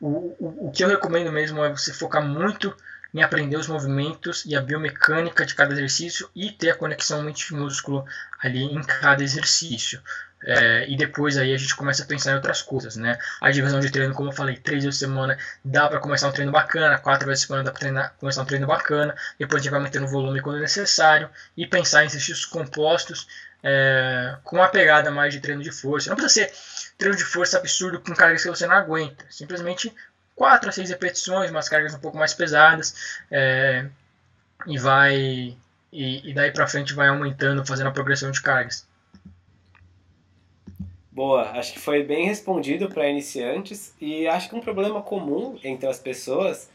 [0.00, 2.74] o, o, o que eu recomendo mesmo é você focar muito
[3.14, 8.04] em aprender os movimentos e a biomecânica de cada exercício e ter a conexão mente-músculo
[8.42, 10.02] ali em cada exercício.
[10.44, 13.18] É, e depois aí a gente começa a pensar em outras coisas, né?
[13.40, 16.32] A divisão de treino, como eu falei, três vezes por semana dá para começar um
[16.32, 19.72] treino bacana, quatro vezes por semana dá para começar um treino bacana, depois a gente
[19.72, 23.26] vai mantendo o volume quando necessário e pensar em exercícios compostos
[23.62, 26.10] é, com uma pegada mais de treino de força.
[26.10, 26.52] Não precisa ser
[26.98, 29.24] treino de força absurdo com cargas que você não aguenta.
[29.30, 29.92] Simplesmente
[30.34, 33.86] 4 a 6 repetições, umas cargas um pouco mais pesadas, é,
[34.66, 35.56] e vai.
[35.92, 38.86] E, e daí para frente vai aumentando, fazendo a progressão de cargas.
[41.10, 45.88] Boa, acho que foi bem respondido para iniciantes e acho que um problema comum entre
[45.88, 46.68] as pessoas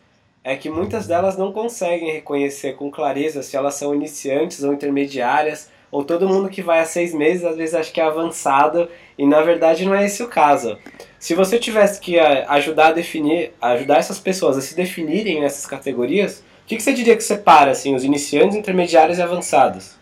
[0.44, 5.70] é que muitas delas não conseguem reconhecer com clareza se elas são iniciantes ou intermediárias
[5.92, 9.28] ou todo mundo que vai a seis meses às vezes acha que é avançado e
[9.28, 10.78] na verdade não é esse o caso.
[11.20, 15.66] Se você tivesse que eh, ajudar a definir, ajudar essas pessoas a se definirem nessas
[15.66, 19.96] categorias, o que, que você diria que separa assim, os iniciantes, intermediários e avançados?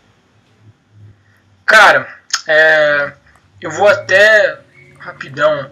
[1.66, 2.08] Cara,
[2.48, 3.12] é,
[3.60, 4.58] eu vou até
[4.98, 5.70] rapidão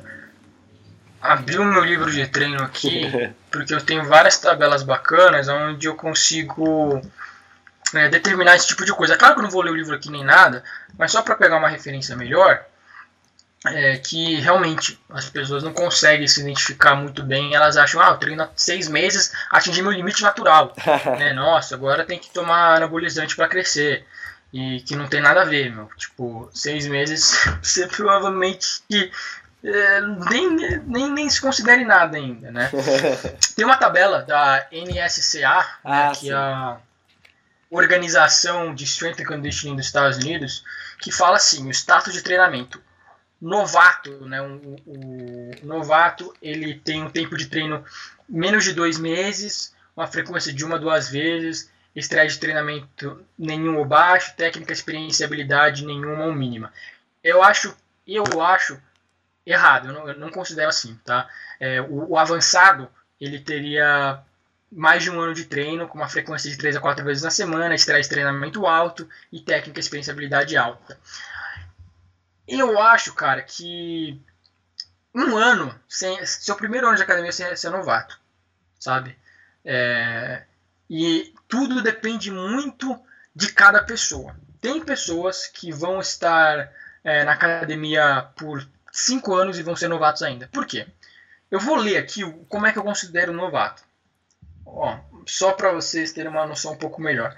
[1.20, 3.02] abrir o meu livro de treino aqui,
[3.50, 7.00] porque eu tenho várias tabelas bacanas onde eu consigo
[7.94, 9.16] é, determinar esse tipo de coisa.
[9.16, 10.62] Claro que eu não vou ler o livro aqui nem nada,
[10.96, 12.64] mas só para pegar uma referência melhor,
[13.66, 17.55] é, que realmente as pessoas não conseguem se identificar muito bem.
[17.55, 20.74] Elas acham, ah, eu treino há seis meses, atingi meu limite natural.
[21.18, 21.33] né?
[21.33, 24.07] Nossa, agora tem que tomar anabolizante para crescer.
[24.51, 25.90] E que não tem nada a ver, meu.
[25.96, 28.83] Tipo, seis meses você provavelmente
[29.62, 32.70] é, nem, nem, nem se considere nada ainda, né?
[33.57, 36.79] tem uma tabela da NSCA, né, ah, né, que é a
[37.70, 40.64] Organização de Strength and Conditioning dos Estados Unidos,
[41.00, 42.83] que fala assim, o status de treinamento
[43.40, 44.40] novato, né?
[44.40, 47.85] O, novato ele tem um tempo de treino
[48.28, 53.85] menos de dois meses, uma frequência de uma duas vezes, estresse de treinamento nenhum ou
[53.85, 56.72] baixo, técnica, experiência e habilidade nenhuma ou mínima.
[57.22, 57.74] Eu acho,
[58.07, 58.81] eu acho
[59.44, 61.28] errado, eu não, eu não considero assim, tá?
[61.59, 62.88] É, o, o, avançado
[63.20, 64.20] ele teria
[64.70, 67.31] mais de um ano de treino, com uma frequência de 3 a 4 vezes na
[67.31, 70.98] semana, estresse de treinamento alto e técnica, e habilidade alta.
[72.46, 74.20] Eu acho, cara, que
[75.14, 78.18] um ano, sem, seu primeiro ano de academia sem ser novato,
[78.78, 79.16] sabe?
[79.64, 80.44] É,
[80.88, 82.98] e tudo depende muito
[83.35, 84.37] de cada pessoa.
[84.61, 86.72] Tem pessoas que vão estar
[87.04, 90.48] é, na academia por cinco anos e vão ser novatos ainda.
[90.48, 90.87] Por quê?
[91.50, 93.83] Eu vou ler aqui como é que eu considero novato.
[94.74, 97.37] Ó, só para vocês terem uma noção um pouco melhor.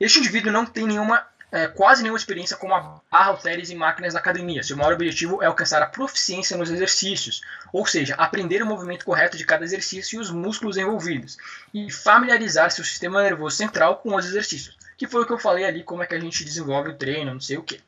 [0.00, 4.12] Este indivíduo não tem nenhuma é, quase nenhuma experiência com a barra, halteres e máquinas
[4.12, 4.64] na academia.
[4.64, 9.36] Seu maior objetivo é alcançar a proficiência nos exercícios, ou seja, aprender o movimento correto
[9.36, 11.38] de cada exercício e os músculos envolvidos,
[11.72, 15.64] e familiarizar seu sistema nervoso central com os exercícios, que foi o que eu falei
[15.64, 17.80] ali, como é que a gente desenvolve o treino, não sei o que.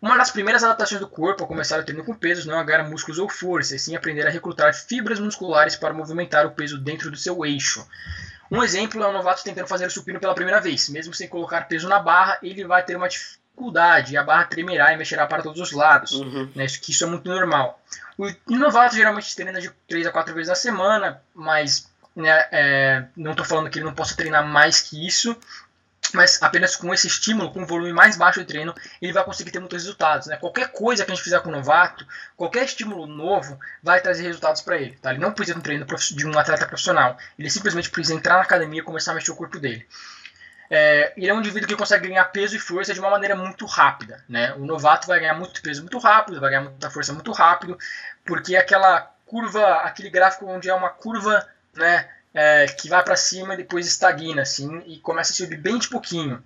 [0.00, 2.88] Uma das primeiras adaptações do corpo ao começar o treino com pesos não é agarrar
[2.88, 7.10] músculos ou força, e sim aprender a recrutar fibras musculares para movimentar o peso dentro
[7.10, 7.84] do seu eixo.
[8.50, 10.88] Um exemplo é um novato tentando fazer o supino pela primeira vez.
[10.88, 14.16] Mesmo sem colocar peso na barra, ele vai ter uma dificuldade.
[14.16, 16.12] A barra tremerá e mexerá para todos os lados.
[16.12, 16.50] Uhum.
[16.54, 16.64] Né?
[16.64, 17.80] Isso, isso é muito normal.
[18.16, 23.32] O novato geralmente treina de 3 a 4 vezes na semana, mas né, é, não
[23.32, 25.36] estou falando que ele não possa treinar mais que isso,
[26.14, 29.50] mas apenas com esse estímulo, com um volume mais baixo de treino, ele vai conseguir
[29.50, 30.26] ter muitos resultados.
[30.26, 30.36] Né?
[30.36, 34.62] Qualquer coisa que a gente fizer com o novato, qualquer estímulo novo, vai trazer resultados
[34.62, 34.96] para ele.
[34.96, 35.10] Tá?
[35.10, 38.42] Ele não precisa de um treino de um atleta profissional, ele simplesmente precisa entrar na
[38.42, 39.86] academia e começar a mexer o corpo dele.
[40.70, 43.64] É, ele é um indivíduo que consegue ganhar peso e força de uma maneira muito
[43.64, 44.22] rápida.
[44.28, 44.52] Né?
[44.54, 47.78] O novato vai ganhar muito peso muito rápido, vai ganhar muita força muito rápido,
[48.24, 53.54] porque aquela curva, aquele gráfico onde é uma curva né, é, que vai para cima
[53.54, 56.42] e depois estagna assim, e começa a subir bem de pouquinho.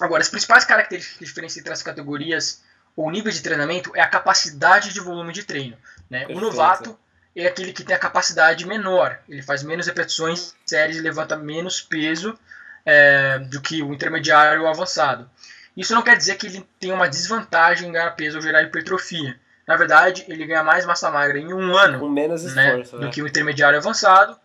[0.00, 2.62] Agora, as principais características que diferenciam entre as categorias
[2.96, 5.76] ou nível de treinamento é a capacidade de volume de treino.
[6.08, 6.26] Né?
[6.28, 6.98] O novato
[7.34, 12.38] é aquele que tem a capacidade menor, ele faz menos repetições, séries, levanta menos peso
[12.84, 15.28] é, do que o intermediário ou avançado.
[15.76, 19.38] Isso não quer dizer que ele tem uma desvantagem em ganhar peso ou gerar hipertrofia.
[19.66, 23.06] Na verdade, ele ganha mais massa magra em um ano Com menos né, esforço, do
[23.06, 23.10] né?
[23.10, 24.38] que o intermediário avançado.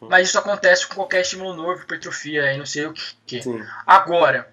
[0.00, 0.08] Uhum.
[0.08, 2.94] Mas isso acontece com qualquer estímulo novo, hipertrofia e não sei o
[3.26, 3.42] que.
[3.42, 3.64] Sim.
[3.86, 4.48] Agora,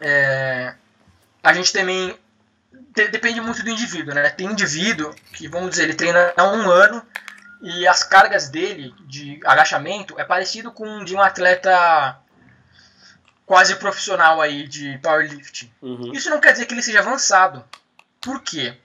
[0.00, 0.74] é,
[1.42, 2.18] a gente também
[2.94, 4.28] de- depende muito do indivíduo, né?
[4.30, 7.02] Tem indivíduo que, vamos dizer, ele treina há um ano
[7.60, 12.16] e as cargas dele de agachamento é parecido com de um atleta
[13.46, 15.72] quase profissional aí de powerlifting.
[15.82, 16.12] Uhum.
[16.12, 17.64] Isso não quer dizer que ele seja avançado.
[18.20, 18.76] Por quê?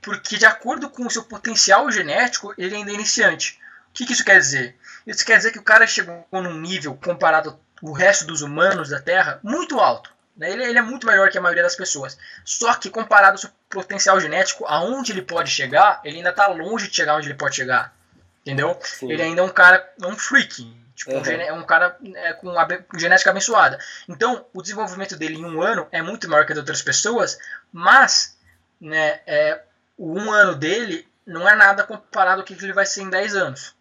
[0.00, 3.58] Porque de acordo com o seu potencial genético, ele ainda é iniciante.
[3.88, 4.76] O que, que isso quer dizer?
[5.06, 9.00] Isso quer dizer que o cara chegou num nível comparado ao resto dos humanos da
[9.00, 10.10] Terra muito alto.
[10.36, 10.50] né?
[10.50, 12.16] Ele, ele é muito melhor que a maioria das pessoas.
[12.44, 16.88] Só que comparado ao seu potencial genético, aonde ele pode chegar, ele ainda está longe
[16.88, 17.94] de chegar onde ele pode chegar.
[18.40, 18.78] Entendeu?
[18.82, 19.10] Sim.
[19.10, 20.80] Ele ainda é um cara, um freak.
[20.94, 21.24] Tipo, um Uhum.
[21.24, 22.52] gene- é um cara é, com
[22.98, 23.78] genética abençoada.
[24.08, 27.38] Então, o desenvolvimento dele em um ano é muito maior que a de outras pessoas,
[27.72, 28.38] mas
[28.80, 29.62] né, é,
[29.96, 33.34] o um ano dele não é nada comparado ao que ele vai ser em 10
[33.34, 33.74] anos.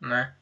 [0.00, 0.32] Né?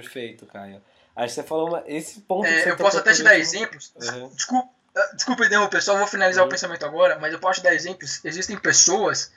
[0.00, 0.82] Perfeito, Caio.
[1.16, 1.84] Que você falou uma...
[1.86, 2.42] esse ponto.
[2.48, 3.92] que É, eu posso até te dar exemplos.
[3.96, 4.28] Uhum.
[4.34, 6.48] Desculpa, ah, desculpa interromper, só vou finalizar Uhum.
[6.48, 8.20] o pensamento agora, mas eu posso te dar exemplos.
[8.24, 9.32] Existem pessoas,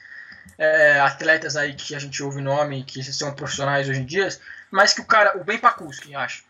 [0.58, 4.28] é, atletas aí que a gente ouve nome, que são profissionais hoje em dia,
[4.72, 6.44] mas que o cara, o Ben Pakuski, acho.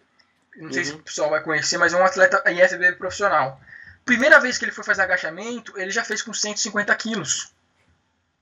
[0.55, 0.97] Não sei se Uhum.
[0.99, 3.59] o pessoal vai conhecer, mas é um atleta IFBB profissional.
[4.05, 7.51] Primeira vez que ele foi fazer agachamento, ele já fez com 150 quilos.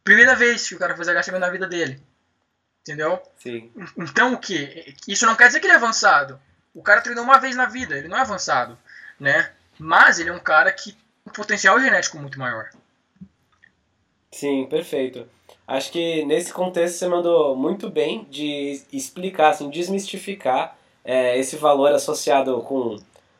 [0.04, 2.00] Primeira vez que o cara fez agachamento na vida dele.
[2.86, 3.20] Entendeu?
[3.38, 3.72] Sim.
[3.98, 4.96] Então o que?
[5.08, 6.40] Isso não quer dizer que ele é avançado.
[6.72, 8.78] O cara treinou uma vez na vida, ele não é avançado,
[9.20, 9.52] né?
[9.80, 12.70] Mas ele é um cara que tem um potencial genético muito maior.
[14.32, 15.28] Sim, perfeito.
[15.68, 21.92] Acho que nesse contexto você mandou muito bem de explicar, assim, desmistificar é, esse valor
[21.92, 22.98] associado com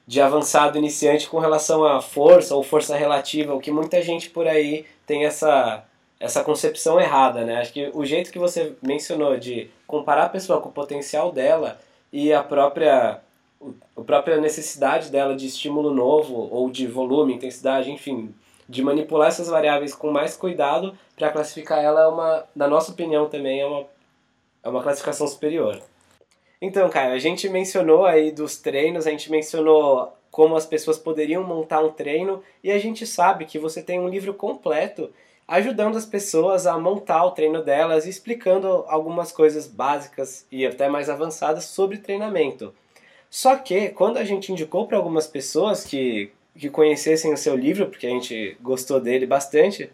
[0.08, 4.48] de avançado iniciante com relação à força ou força relativa, o que muita gente por
[4.48, 5.84] aí tem essa,
[6.20, 7.58] essa concepção errada, né?
[7.58, 11.80] Acho que o jeito que você mencionou de comparar a pessoa com o potencial dela
[12.12, 13.20] e a própria
[13.98, 18.34] a própria necessidade dela de estímulo novo ou de volume, intensidade, enfim,
[18.68, 23.28] de manipular essas variáveis com mais cuidado para classificar ela é uma, na nossa opinião
[23.28, 23.86] também é uma,
[24.64, 25.82] é uma classificação superior.
[26.62, 31.44] Então, Caio, a gente mencionou aí dos treinos, a gente mencionou como as pessoas poderiam
[31.44, 35.10] montar um treino e a gente sabe que você tem um livro completo
[35.48, 40.90] ajudando as pessoas a montar o treino delas e explicando algumas coisas básicas e até
[40.90, 42.74] mais avançadas sobre treinamento.
[43.30, 47.88] Só que quando a gente indicou para algumas pessoas que, que conhecessem o seu livro,
[47.88, 49.90] porque a gente gostou dele bastante,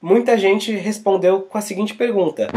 [0.00, 2.48] muita gente respondeu com a seguinte pergunta: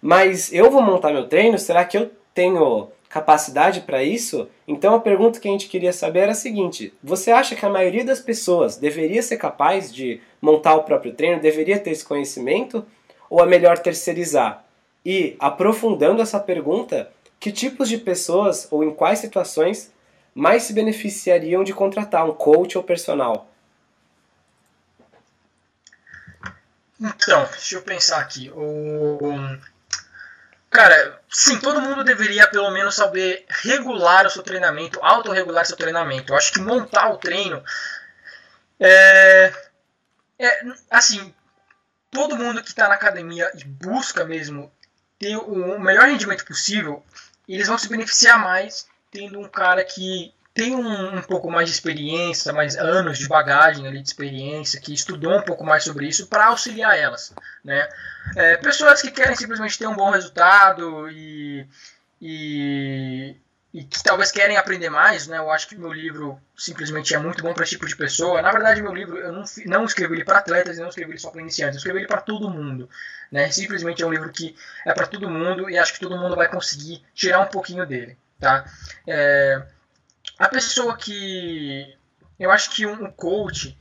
[0.00, 1.58] Mas eu vou montar meu treino?
[1.58, 4.48] Será que eu tenho capacidade para isso?
[4.66, 7.68] Então a pergunta que a gente queria saber era a seguinte: Você acha que a
[7.68, 12.86] maioria das pessoas deveria ser capaz de montar o próprio treino, deveria ter esse conhecimento?
[13.28, 14.64] Ou é melhor terceirizar?
[15.04, 19.92] E, aprofundando essa pergunta, que tipos de pessoas ou em quais situações
[20.34, 23.48] mais se beneficiariam de contratar um coach ou personal?
[26.98, 28.50] Então, deixa eu pensar aqui.
[28.54, 29.18] O...
[30.72, 36.32] Cara, sim, todo mundo deveria pelo menos saber regular o seu treinamento, autorregular seu treinamento.
[36.32, 37.62] Eu acho que montar o treino
[38.80, 39.52] é,
[40.38, 41.32] é assim,
[42.10, 44.72] todo mundo que está na academia e busca mesmo
[45.18, 47.04] ter o melhor rendimento possível,
[47.46, 51.74] eles vão se beneficiar mais tendo um cara que tem um, um pouco mais de
[51.74, 56.26] experiência, mais anos de bagagem ali de experiência, que estudou um pouco mais sobre isso
[56.26, 57.32] para auxiliar elas,
[57.64, 57.88] né?
[58.36, 61.66] É, pessoas que querem simplesmente ter um bom resultado e,
[62.20, 63.34] e,
[63.72, 65.38] e que talvez querem aprender mais, né?
[65.38, 68.42] Eu acho que meu livro simplesmente é muito bom para esse tipo de pessoa.
[68.42, 71.30] Na verdade, meu livro eu não, não escrevi ele para atletas, não escrevi ele só
[71.30, 72.90] para iniciantes, eu escrevi ele para todo mundo,
[73.30, 73.50] né?
[73.50, 76.48] Simplesmente é um livro que é para todo mundo e acho que todo mundo vai
[76.48, 78.66] conseguir tirar um pouquinho dele, tá?
[79.06, 79.62] É,
[80.38, 81.96] a pessoa que
[82.38, 83.78] eu acho que um coach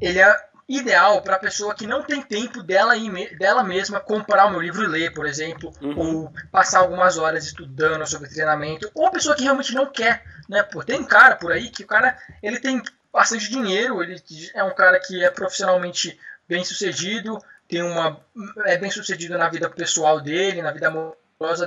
[0.00, 2.92] ele é ideal para a pessoa que não tem tempo dela,
[3.38, 5.98] dela mesma comprar o meu livro e ler, por exemplo, uhum.
[5.98, 10.62] ou passar algumas horas estudando sobre treinamento, ou a pessoa que realmente não quer, né?
[10.62, 14.22] Pô, tem um cara por aí que o cara ele tem bastante dinheiro, ele
[14.54, 18.20] é um cara que é profissionalmente bem sucedido, tem uma
[18.66, 20.90] é bem sucedido na vida pessoal dele, na vida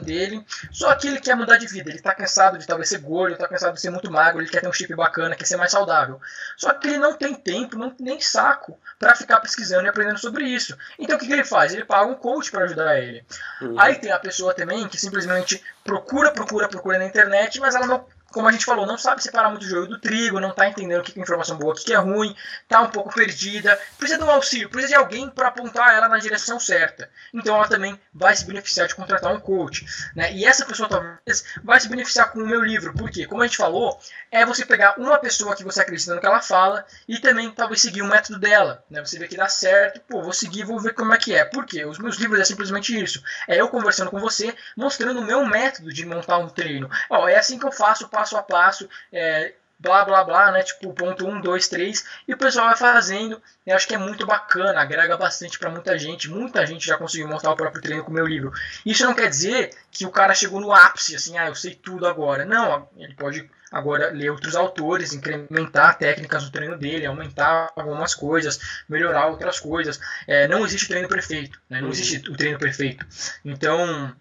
[0.01, 0.45] dele.
[0.69, 1.89] Só que ele quer mudar de vida.
[1.89, 4.61] Ele está cansado de talvez ser gordo, está cansado de ser muito magro, ele quer
[4.61, 6.19] ter um chip bacana, quer ser mais saudável.
[6.57, 10.43] Só que ele não tem tempo, não, nem saco para ficar pesquisando e aprendendo sobre
[10.45, 10.77] isso.
[10.99, 11.73] Então o que, que ele faz?
[11.73, 13.23] Ele paga um coach para ajudar ele.
[13.61, 13.79] Uhum.
[13.79, 18.05] Aí tem a pessoa também que simplesmente procura, procura, procura na internet, mas ela não
[18.31, 20.99] como a gente falou, não sabe separar muito o joio do trigo, não está entendendo
[20.99, 24.25] o que é informação boa, o que é ruim, está um pouco perdida, precisa de
[24.25, 27.09] um auxílio, precisa de alguém para apontar ela na direção certa.
[27.33, 29.85] Então ela também vai se beneficiar de contratar um coach.
[30.15, 30.33] Né?
[30.33, 33.57] E essa pessoa talvez vai se beneficiar com o meu livro, porque, como a gente
[33.57, 33.99] falou,
[34.31, 37.81] é você pegar uma pessoa que você acredita no que ela fala e também talvez
[37.81, 38.83] seguir o método dela.
[38.89, 39.03] Né?
[39.03, 41.43] Você vê que dá certo, pô, vou seguir, vou ver como é que é.
[41.43, 41.85] Por quê?
[41.85, 43.21] Os meus livros é simplesmente isso.
[43.47, 46.89] É eu conversando com você, mostrando o meu método de montar um treino.
[47.09, 50.63] Ó, é assim que eu faço, passo a passo, é, blá blá blá, né?
[50.63, 53.41] Tipo, ponto 1, 2, 3, e o pessoal vai fazendo.
[53.65, 56.29] Eu acho que é muito bacana, agrega bastante para muita gente.
[56.29, 58.51] Muita gente já conseguiu montar o próprio treino com o meu livro.
[58.85, 62.05] Isso não quer dizer que o cara chegou no ápice, assim, ah, eu sei tudo
[62.05, 62.45] agora.
[62.45, 68.59] Não, ele pode agora ler outros autores, incrementar técnicas do treino dele, aumentar algumas coisas,
[68.87, 69.99] melhorar outras coisas.
[70.27, 71.81] É, não existe treino perfeito, né?
[71.81, 73.05] não existe o treino perfeito.
[73.45, 74.13] Então,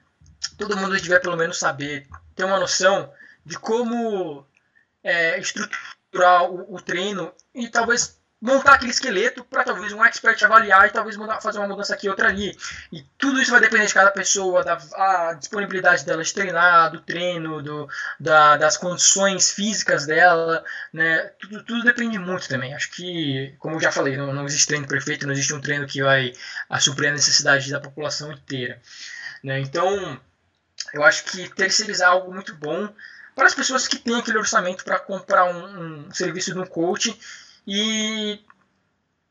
[0.56, 3.10] todo mundo tiver pelo menos saber, ter uma noção
[3.44, 4.46] de como
[5.02, 10.86] é, estruturar o, o, treino e talvez montar aquele esqueleto para talvez um expert avaliar
[10.86, 12.56] e talvez fazer uma mudança aqui outra ali.
[12.90, 17.62] E tudo isso vai depender de cada pessoa, da disponibilidade dela de treinar, do treino,
[17.62, 21.18] do, da, das condições físicas dela, né?
[21.38, 22.74] Tudo, tudo depende muito também.
[22.74, 25.86] Acho que, como eu já falei, não, não existe treino perfeito, não existe um treino
[25.86, 26.32] que vai
[26.80, 28.80] suprir a necessidade da população inteira.
[29.44, 29.60] Né?
[29.60, 30.18] Então,
[30.94, 32.92] eu acho que terceirizar é algo muito bom
[33.34, 37.18] para as pessoas que têm aquele orçamento para comprar um, um, serviço de um coach
[37.66, 38.40] e,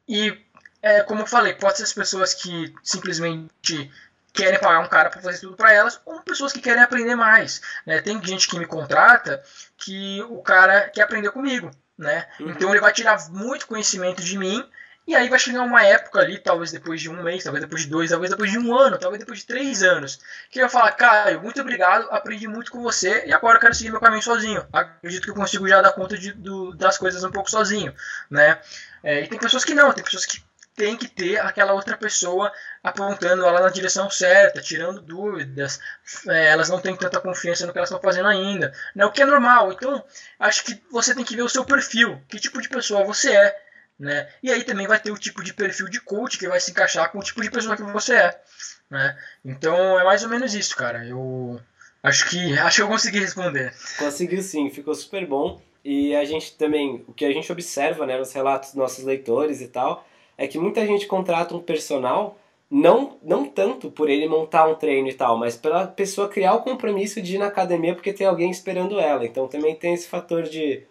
[0.08, 0.38] e
[0.82, 3.92] é, como eu falei, pode ser as pessoas que simplesmente
[4.32, 7.62] querem pagar um cara para fazer tudo para elas, ou pessoas que querem aprender mais.
[7.86, 8.02] Né?
[8.02, 9.44] Tem gente que me contrata
[9.78, 11.72] que o cara quer aprender comigo.
[11.98, 12.26] Né?
[12.40, 12.52] Uhum.
[12.52, 14.66] Então ele vai tirar muito conhecimento de mim
[15.10, 17.90] e aí vai chegar uma época ali, talvez depois de um mês, talvez depois de
[17.90, 20.20] dois, talvez depois de um ano, talvez depois de três anos,
[20.52, 23.90] que vai falar, Caio, muito obrigado, aprendi muito com você e agora eu quero seguir
[23.90, 24.64] meu caminho sozinho.
[24.72, 27.92] Acredito que eu consigo já dar conta de, do, das coisas um pouco sozinho,
[28.30, 28.62] né?
[29.02, 30.44] É, e tem pessoas que não, tem pessoas que
[30.76, 35.80] tem que ter aquela outra pessoa apontando ela na direção certa, tirando dúvidas,
[36.28, 39.06] é, elas não têm tanta confiança no que elas estão fazendo ainda, né?
[39.08, 39.74] o que é normal.
[39.74, 40.06] Então,
[40.40, 43.69] acho que você tem que ver o seu perfil, que tipo de pessoa você é,
[44.00, 44.30] né?
[44.42, 47.12] E aí também vai ter o tipo de perfil de coach que vai se encaixar
[47.12, 48.42] com o tipo de pessoa que você é.
[48.90, 49.18] Né?
[49.44, 51.06] Então é mais ou menos isso, cara.
[51.06, 51.60] Eu
[52.02, 53.74] acho que acho que eu consegui responder.
[53.98, 55.62] Conseguiu sim, ficou super bom.
[55.84, 59.62] E a gente também, o que a gente observa né, nos relatos dos nossos leitores
[59.62, 60.06] e tal,
[60.38, 62.38] é que muita gente contrata um personal
[62.70, 66.62] não, não tanto por ele montar um treino e tal, mas pela pessoa criar o
[66.62, 69.26] compromisso de ir na academia porque tem alguém esperando ela.
[69.26, 70.84] Então também tem esse fator de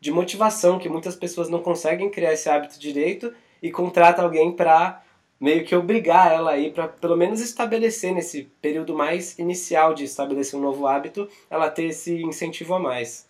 [0.00, 3.32] de motivação que muitas pessoas não conseguem criar esse hábito direito
[3.62, 5.02] e contrata alguém para
[5.40, 10.58] meio que obrigar ela aí para pelo menos estabelecer nesse período mais inicial de estabelecer
[10.58, 13.28] um novo hábito, ela ter esse incentivo a mais.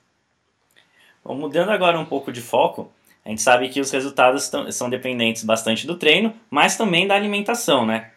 [1.24, 2.90] Bom, mudando agora um pouco de foco,
[3.24, 7.85] a gente sabe que os resultados são dependentes bastante do treino, mas também da alimentação,
[7.85, 8.12] né?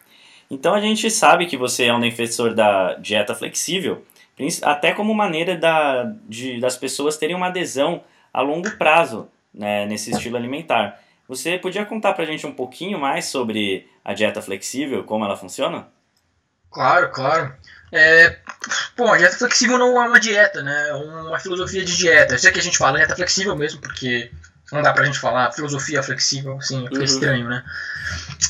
[0.48, 4.04] Então a gente sabe que você é um defensor da dieta flexível,
[4.62, 10.10] até como maneira da, de, das pessoas terem uma adesão a longo prazo né, nesse
[10.10, 11.00] estilo alimentar.
[11.28, 15.36] Você podia contar para a gente um pouquinho mais sobre a dieta flexível, como ela
[15.36, 15.86] funciona?
[16.70, 17.54] Claro, claro.
[17.92, 18.38] É,
[18.96, 20.88] bom, a dieta flexível não é uma dieta, né?
[20.88, 22.34] É uma filosofia de dieta.
[22.34, 24.30] Eu sei que a gente fala dieta flexível mesmo, porque
[24.72, 27.02] não dá pra gente falar filosofia flexível, assim, é uhum.
[27.02, 27.64] estranho, né?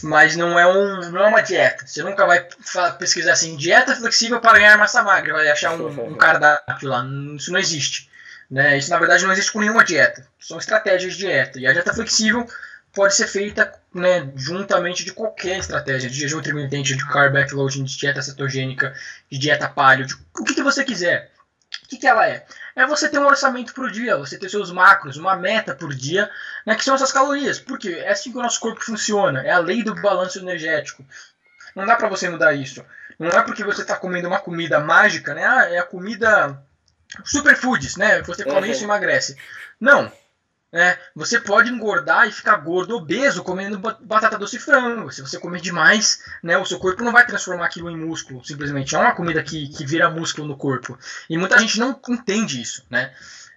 [0.03, 1.87] Mas não é, um, não é uma dieta.
[1.87, 2.47] Você nunca vai
[2.99, 7.05] pesquisar assim, dieta flexível para ganhar massa magra, vai achar um, um cardápio lá.
[7.37, 8.10] Isso não existe.
[8.51, 8.79] Né?
[8.79, 10.27] Isso, na verdade, não existe com nenhuma dieta.
[10.39, 11.61] São estratégias de dieta.
[11.61, 12.47] E a dieta flexível
[12.93, 17.97] pode ser feita né, juntamente de qualquer estratégia, de jejum intermitente, de carb backloading, de
[17.97, 18.93] dieta cetogênica,
[19.31, 21.31] de dieta paleo, de, o que, que você quiser.
[21.85, 22.45] O que, que ela é?
[22.75, 26.29] É você ter um orçamento por dia, você ter seus macros, uma meta por dia,
[26.67, 27.61] né, que são essas calorias.
[27.61, 31.05] Porque é assim que o nosso corpo funciona, é a lei do balanço energético.
[31.77, 32.85] Não dá para você mudar isso.
[33.19, 35.45] Não é porque você está comendo uma comida mágica, né?
[35.45, 36.61] Ah, é a comida
[37.25, 38.23] superfoods, né?
[38.23, 38.73] Você come uhum.
[38.73, 39.37] isso e emagrece.
[39.81, 40.13] Não.
[40.73, 45.11] É, você pode engordar e ficar gordo, obeso, comendo batata doce e frango.
[45.11, 48.95] Se você comer demais, né, o seu corpo não vai transformar aquilo em músculo, simplesmente.
[48.95, 50.97] É uma comida que, que vira músculo no corpo.
[51.29, 53.13] E muita gente não entende isso, né?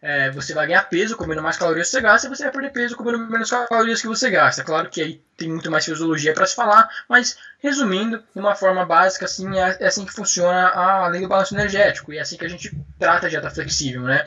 [0.05, 2.71] É, você vai ganhar peso comendo mais calorias que você gasta e você vai perder
[2.71, 4.61] peso comendo menos calorias que você gasta.
[4.61, 8.85] Claro que aí tem muito mais fisiologia para se falar, mas resumindo, de uma forma
[8.85, 12.35] básica, assim, é, é assim que funciona a lei do balanço energético e é assim
[12.35, 14.25] que a gente trata a dieta flexível, né?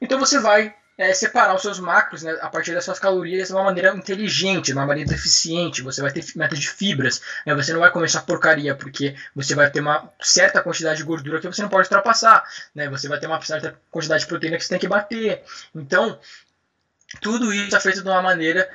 [0.00, 3.54] Então você vai é, separar os seus macros né, a partir das suas calorias de
[3.54, 5.82] uma maneira inteligente, de uma maneira eficiente.
[5.82, 7.20] Você vai ter meta de fibras.
[7.44, 11.04] Né, você não vai comer essa porcaria, porque você vai ter uma certa quantidade de
[11.04, 12.44] gordura que você não pode ultrapassar.
[12.74, 15.42] Né, você vai ter uma certa quantidade de proteína que você tem que bater.
[15.74, 16.18] Então,
[17.20, 18.68] tudo isso é feito de uma maneira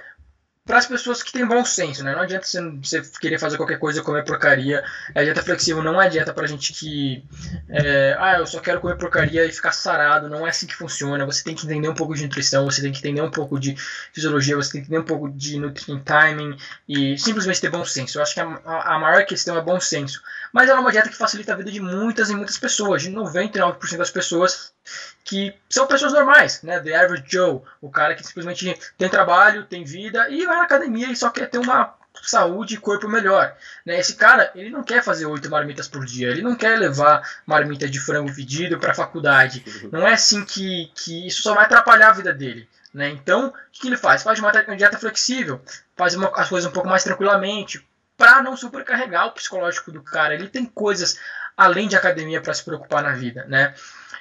[0.64, 2.14] para as pessoas que têm bom senso, né?
[2.14, 4.84] Não adianta você, querer fazer qualquer coisa comer porcaria.
[5.16, 7.26] A dieta flexível não é dieta para gente que,
[7.68, 10.30] é, ah, eu só quero comer porcaria e ficar sarado.
[10.30, 11.26] Não é assim que funciona.
[11.26, 13.76] Você tem que entender um pouco de nutrição, você tem que entender um pouco de
[14.14, 16.56] fisiologia, você tem que entender um pouco de nutrient timing
[16.88, 18.20] e simplesmente ter bom senso.
[18.20, 20.22] Eu acho que a, a maior questão é bom senso.
[20.54, 23.12] Mas ela é uma dieta que facilita a vida de muitas e muitas pessoas, de
[23.12, 24.74] 99% das pessoas
[25.24, 26.80] que são pessoas normais, né?
[26.80, 31.12] The average Joe, o cara que simplesmente tem trabalho, tem vida e vai na academia
[31.12, 33.56] e só quer ter uma saúde e corpo melhor.
[33.86, 34.00] Né?
[34.00, 37.88] Esse cara, ele não quer fazer oito marmitas por dia, ele não quer levar marmita
[37.88, 39.64] de frango fedido para a faculdade.
[39.92, 42.68] Não é assim que, que isso só vai atrapalhar a vida dele.
[42.94, 43.10] Né?
[43.10, 44.22] Então, o que, que ele faz?
[44.24, 45.62] Faz uma dieta flexível,
[45.96, 47.86] faz uma, as coisas um pouco mais tranquilamente,
[48.22, 50.36] para não sobrecarregar o psicológico do cara.
[50.36, 51.20] Ele tem coisas
[51.58, 53.74] além de academia para se preocupar na vida, né?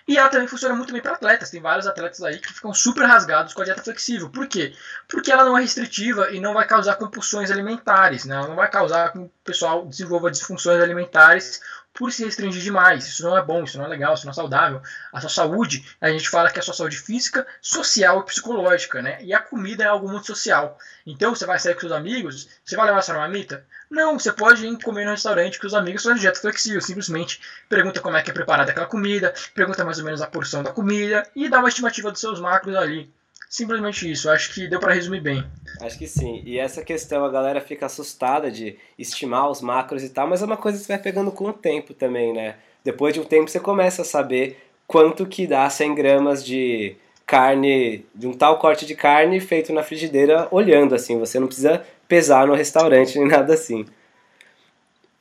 [0.08, 1.50] E ela também funciona muito bem para atletas.
[1.50, 4.30] Tem vários atletas aí que ficam super rasgados com a dieta flexível.
[4.30, 4.74] Por quê?
[5.06, 8.24] Porque ela não é restritiva e não vai causar compulsões alimentares.
[8.24, 8.34] Né?
[8.34, 11.60] Ela não vai causar que o pessoal desenvolva disfunções alimentares
[11.92, 13.06] por se restringir demais.
[13.06, 14.80] Isso não é bom, isso não é legal, isso não é saudável.
[15.12, 19.02] A sua saúde, a gente fala que é a sua saúde física, social e psicológica,
[19.02, 19.18] né?
[19.22, 20.78] E a comida é algo muito social.
[21.06, 23.64] Então, você vai sair com seus amigos, você vai levar sua marmita?
[23.90, 26.80] Não, você pode ir comer no restaurante com os amigos fazendo dieta flexível.
[26.80, 30.62] Simplesmente pergunta como é que é preparada aquela comida, pergunta mais ou menos a porção
[30.62, 33.12] da comida e dá uma estimativa dos seus macros ali.
[33.50, 35.44] Simplesmente isso, acho que deu para resumir bem.
[35.80, 36.40] Acho que sim.
[36.46, 40.44] E essa questão, a galera fica assustada de estimar os macros e tal, mas é
[40.44, 42.54] uma coisa que você vai pegando com o tempo também, né?
[42.84, 46.94] Depois de um tempo você começa a saber quanto que dá 100 gramas de
[47.26, 51.18] carne, de um tal corte de carne feito na frigideira olhando assim.
[51.18, 53.84] Você não precisa pesar no restaurante nem nada assim.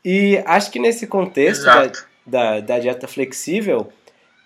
[0.06, 1.92] E acho que nesse contexto da,
[2.24, 3.92] da, da dieta flexível,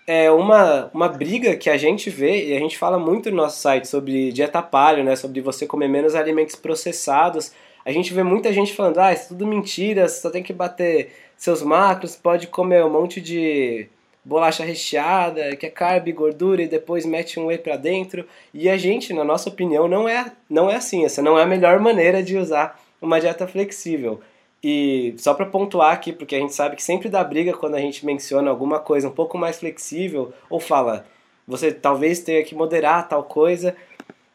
[0.06, 3.60] é uma, uma briga que a gente vê, e a gente fala muito no nosso
[3.60, 7.52] site sobre dieta paleo, né, sobre você comer menos alimentos processados.
[7.84, 10.52] A gente vê muita gente falando, ah, isso é tudo mentira, você só tem que
[10.52, 13.88] bater seus macros, pode comer um monte de
[14.24, 18.26] bolacha recheada, que é carb, gordura, e depois mete um whey para dentro.
[18.52, 21.04] E a gente, na nossa opinião, não é, não é assim.
[21.04, 24.20] Essa não é a melhor maneira de usar uma dieta flexível.
[24.66, 27.80] E só para pontuar aqui, porque a gente sabe que sempre dá briga quando a
[27.80, 31.04] gente menciona alguma coisa um pouco mais flexível ou fala,
[31.46, 33.76] você talvez tenha que moderar tal coisa,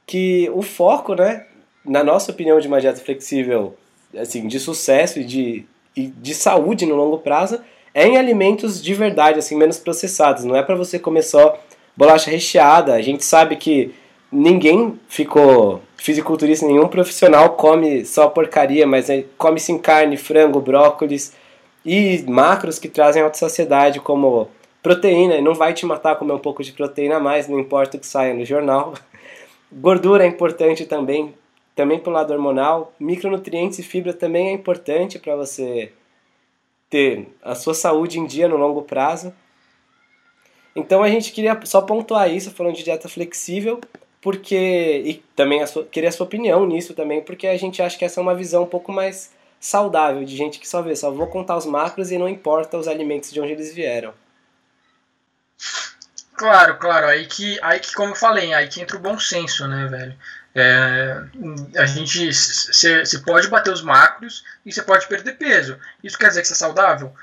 [0.05, 1.47] que o foco, né,
[1.83, 3.75] na nossa opinião de uma dieta flexível,
[4.15, 5.65] assim, de sucesso e de,
[5.97, 7.59] e de saúde no longo prazo,
[7.91, 10.43] é em alimentos de verdade, assim, menos processados.
[10.43, 11.59] Não é para você comer só
[11.97, 12.93] bolacha recheada.
[12.93, 13.95] A gente sabe que
[14.31, 21.33] ninguém ficou fisiculturista, nenhum profissional come só porcaria, mas é, come sim carne, frango, brócolis
[21.85, 24.49] e macros que trazem alta saciedade, como
[24.81, 27.99] proteína, não vai te matar comer um pouco de proteína a mais, não importa o
[27.99, 28.93] que saia no jornal.
[29.71, 31.33] Gordura é importante também,
[31.75, 32.93] também para o lado hormonal.
[32.99, 35.91] Micronutrientes e fibra também é importante para você
[36.89, 39.33] ter a sua saúde em dia no longo prazo.
[40.75, 43.79] Então a gente queria só pontuar isso, falando de dieta flexível,
[44.21, 47.97] porque e também a sua, queria a sua opinião nisso também, porque a gente acha
[47.97, 51.11] que essa é uma visão um pouco mais saudável de gente que só vê, só
[51.11, 54.13] vou contar os macros e não importa os alimentos de onde eles vieram.
[56.35, 59.67] Claro, claro, aí que, aí que como eu falei, aí que entra o bom senso,
[59.67, 60.17] né, velho?
[60.55, 61.21] É,
[61.77, 65.77] a gente você pode bater os macros e você pode perder peso.
[66.03, 67.13] Isso quer dizer que você é saudável?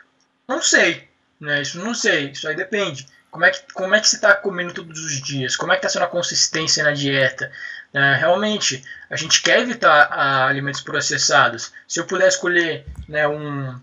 [0.47, 1.09] Não sei,
[1.41, 1.63] né?
[1.63, 3.07] Isso não sei, isso aí depende.
[3.37, 5.57] Como é que, como é que você está comendo todos os dias?
[5.57, 7.53] Como é que está sendo a consistência na dieta?
[7.93, 11.71] É, realmente, a gente quer evitar a, alimentos processados.
[11.87, 13.79] Se eu puder escolher né, um,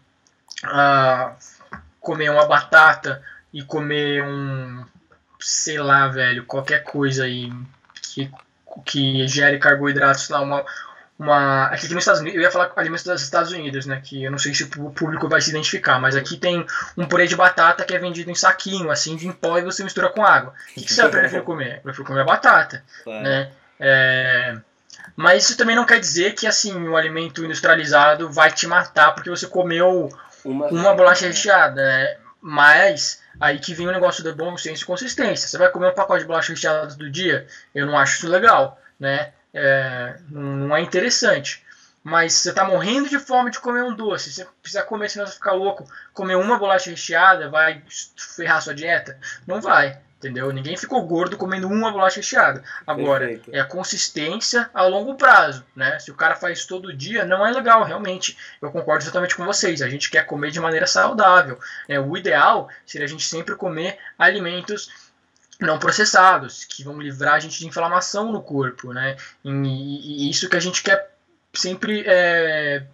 [0.63, 1.35] a,
[1.99, 3.21] comer uma batata
[3.53, 4.83] e comer um,
[5.39, 7.53] sei lá, velho, qualquer coisa aí
[8.01, 8.31] que,
[8.83, 10.65] que gere carboidratos lá, uma,
[11.23, 11.67] uma.
[11.67, 14.01] Aqui nos Estados Unidos, eu ia falar alimentos dos Estados Unidos, né?
[14.03, 16.65] Que eu não sei se o público vai se identificar, mas aqui tem
[16.97, 20.09] um purê de batata que é vendido em saquinho, assim, em pó e você mistura
[20.09, 20.53] com água.
[20.71, 21.77] O que, que você prefere comer?
[21.77, 23.23] Eu prefiro comer batata, claro.
[23.23, 23.51] né?
[23.79, 24.57] É...
[25.15, 29.29] Mas isso também não quer dizer que assim o alimento industrializado vai te matar porque
[29.29, 30.09] você comeu
[30.43, 32.17] uma, uma bolacha recheada, né?
[32.41, 35.47] Mas aí que vem o negócio do bom senso e consistência.
[35.47, 37.47] Você vai comer um pacote de bolacha recheada todo dia?
[37.73, 39.31] Eu não acho isso legal, né?
[39.53, 41.63] É, não é interessante.
[42.03, 45.35] Mas você está morrendo de fome de comer um doce, você precisa comer, senão você
[45.35, 45.87] ficar louco.
[46.13, 47.81] Comer uma bolacha recheada vai
[48.17, 49.17] ferrar sua dieta?
[49.47, 50.51] Não vai entendeu?
[50.51, 52.63] Ninguém ficou gordo comendo uma bolacha recheada.
[52.87, 53.53] Agora, Perfeito.
[53.53, 55.99] é a consistência a longo prazo, né?
[55.99, 58.37] Se o cara faz todo dia, não é legal, realmente.
[58.61, 59.81] Eu concordo exatamente com vocês.
[59.81, 61.59] A gente quer comer de maneira saudável.
[61.87, 61.99] Né?
[61.99, 65.02] O ideal seria a gente sempre comer alimentos
[65.63, 69.17] não processados, que vão livrar a gente de inflamação no corpo, né?
[69.43, 71.11] E, e isso que a gente quer
[71.53, 72.85] sempre é,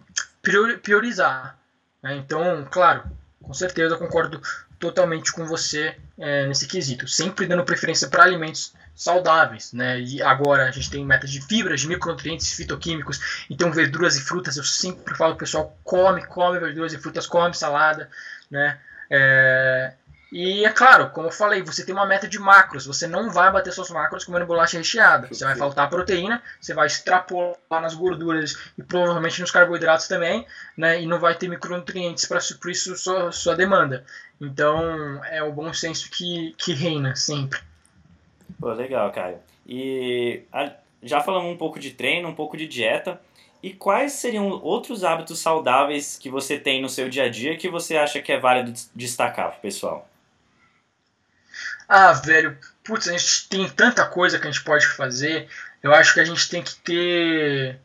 [0.82, 1.58] priorizar.
[2.02, 2.16] Né?
[2.16, 3.02] Então, claro,
[3.42, 4.40] com certeza eu concordo
[4.78, 10.00] totalmente com você é, nesse quesito, sempre dando preferência para alimentos saudáveis, né?
[10.00, 14.56] E agora a gente tem metas de fibras, de micronutrientes, fitoquímicos, então verduras e frutas,
[14.56, 18.10] eu sempre falo pessoal, come, come verduras e frutas, come salada,
[18.50, 18.78] né?
[19.10, 19.92] É,
[20.32, 23.50] e é claro, como eu falei, você tem uma meta de macros, você não vai
[23.50, 25.26] bater suas macros comendo bolacha recheada.
[25.26, 31.02] Você vai faltar proteína, você vai extrapolar nas gorduras e provavelmente nos carboidratos também, né?
[31.02, 34.04] E não vai ter micronutrientes para suprir sua, sua demanda.
[34.40, 37.58] Então é o bom senso que, que reina sempre.
[38.60, 39.38] Pô, legal, Caio.
[39.66, 40.42] E
[41.02, 43.20] já falamos um pouco de treino, um pouco de dieta.
[43.62, 47.68] E quais seriam outros hábitos saudáveis que você tem no seu dia a dia que
[47.68, 50.08] você acha que é válido destacar pessoal?
[51.92, 55.48] Ah, velho, putz, a gente tem tanta coisa que a gente pode fazer.
[55.82, 57.80] Eu acho que a gente tem que ter.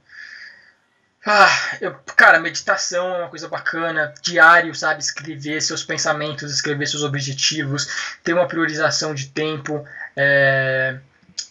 [1.25, 1.49] Ah,
[1.81, 4.13] eu, cara, meditação é uma coisa bacana.
[4.21, 5.01] Diário, sabe?
[5.01, 9.83] Escrever seus pensamentos, escrever seus objetivos, ter uma priorização de tempo,
[10.15, 10.99] é,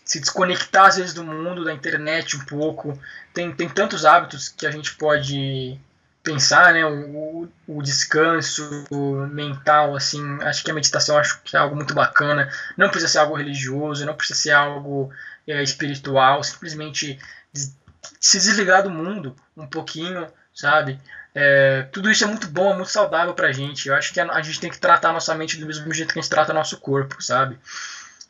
[0.05, 2.97] se desconectar às vezes do mundo, da internet um pouco.
[3.33, 5.77] Tem, tem tantos hábitos que a gente pode
[6.25, 8.87] pensar, né, o, o descanso
[9.31, 12.51] mental, assim, acho que a meditação acho que é algo muito bacana.
[12.77, 15.13] Não precisa ser algo religioso, não precisa ser algo
[15.47, 17.19] é, espiritual, simplesmente
[17.53, 20.99] se desligar do mundo um pouquinho, sabe?
[21.35, 23.89] É, tudo isso é muito bom, é muito saudável pra gente.
[23.89, 26.13] Eu acho que a, a, gente tem que tratar a nossa mente do mesmo jeito
[26.13, 27.59] que a gente trata nosso corpo, sabe?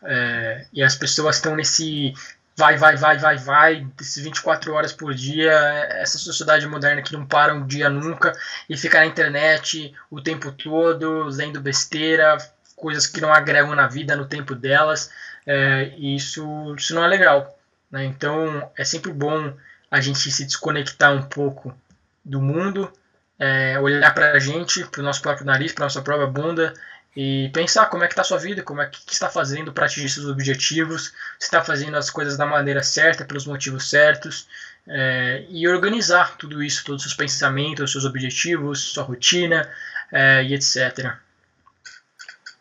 [0.03, 2.13] É, e as pessoas estão nesse
[2.57, 5.53] vai, vai, vai, vai, vai, desses 24 horas por dia,
[6.01, 8.33] essa sociedade moderna que não para um dia nunca
[8.69, 12.39] e fica na internet o tempo todo, lendo besteira,
[12.77, 15.11] coisas que não agregam na vida no tempo delas,
[15.47, 17.59] é, e isso, isso não é legal.
[17.91, 18.05] Né?
[18.05, 19.53] Então é sempre bom
[19.91, 21.75] a gente se desconectar um pouco
[22.25, 22.91] do mundo,
[23.39, 26.73] é, olhar para a gente, para o nosso próprio nariz, para nossa própria bunda
[27.17, 29.87] e pensar como é que está sua vida, como é que, que está fazendo para
[29.87, 34.49] atingir seus objetivos, se está fazendo as coisas da maneira certa, pelos motivos certos,
[34.87, 39.71] é, e organizar tudo isso, todos os seus pensamentos, seus objetivos, sua rotina
[40.13, 41.15] é, e etc.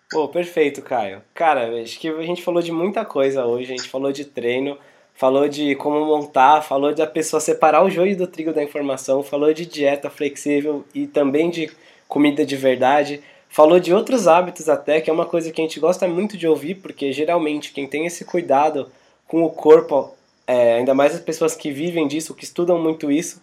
[0.10, 1.24] Pô, perfeito, Caio.
[1.34, 4.78] Cara, acho que a gente falou de muita coisa hoje, a gente falou de treino,
[5.16, 9.52] falou de como montar, falou da pessoa separar o joio do trigo da informação, falou
[9.52, 11.72] de dieta flexível e também de
[12.08, 13.24] comida de verdade.
[13.54, 16.48] Falou de outros hábitos até, que é uma coisa que a gente gosta muito de
[16.48, 18.92] ouvir, porque geralmente quem tem esse cuidado
[19.28, 20.12] com o corpo,
[20.48, 23.40] é, ainda mais as pessoas que vivem disso, que estudam muito isso,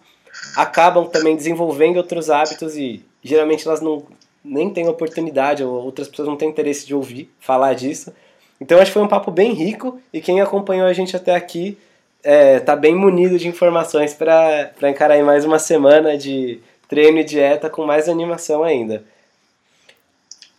[0.57, 4.03] acabam também desenvolvendo outros hábitos e geralmente elas não
[4.43, 8.13] nem têm oportunidade ou outras pessoas não têm interesse de ouvir falar disso.
[8.59, 11.77] Então acho que foi um papo bem rico e quem acompanhou a gente até aqui
[12.21, 16.59] é, tá bem munido de informações para encarar mais uma semana de
[16.89, 19.05] treino e dieta com mais animação ainda.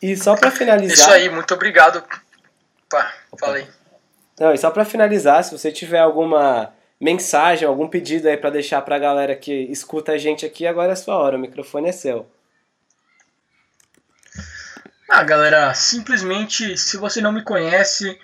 [0.03, 0.97] E só para finalizar.
[0.97, 2.03] Isso aí, muito obrigado.
[2.91, 3.67] Pá, falei.
[4.39, 8.83] Não, e só para finalizar, se você tiver alguma mensagem, algum pedido aí para deixar
[8.83, 11.89] para a galera que escuta a gente aqui, agora é a sua hora, o microfone
[11.89, 12.29] é seu.
[15.09, 18.19] Ah, galera, simplesmente, se você não me conhece,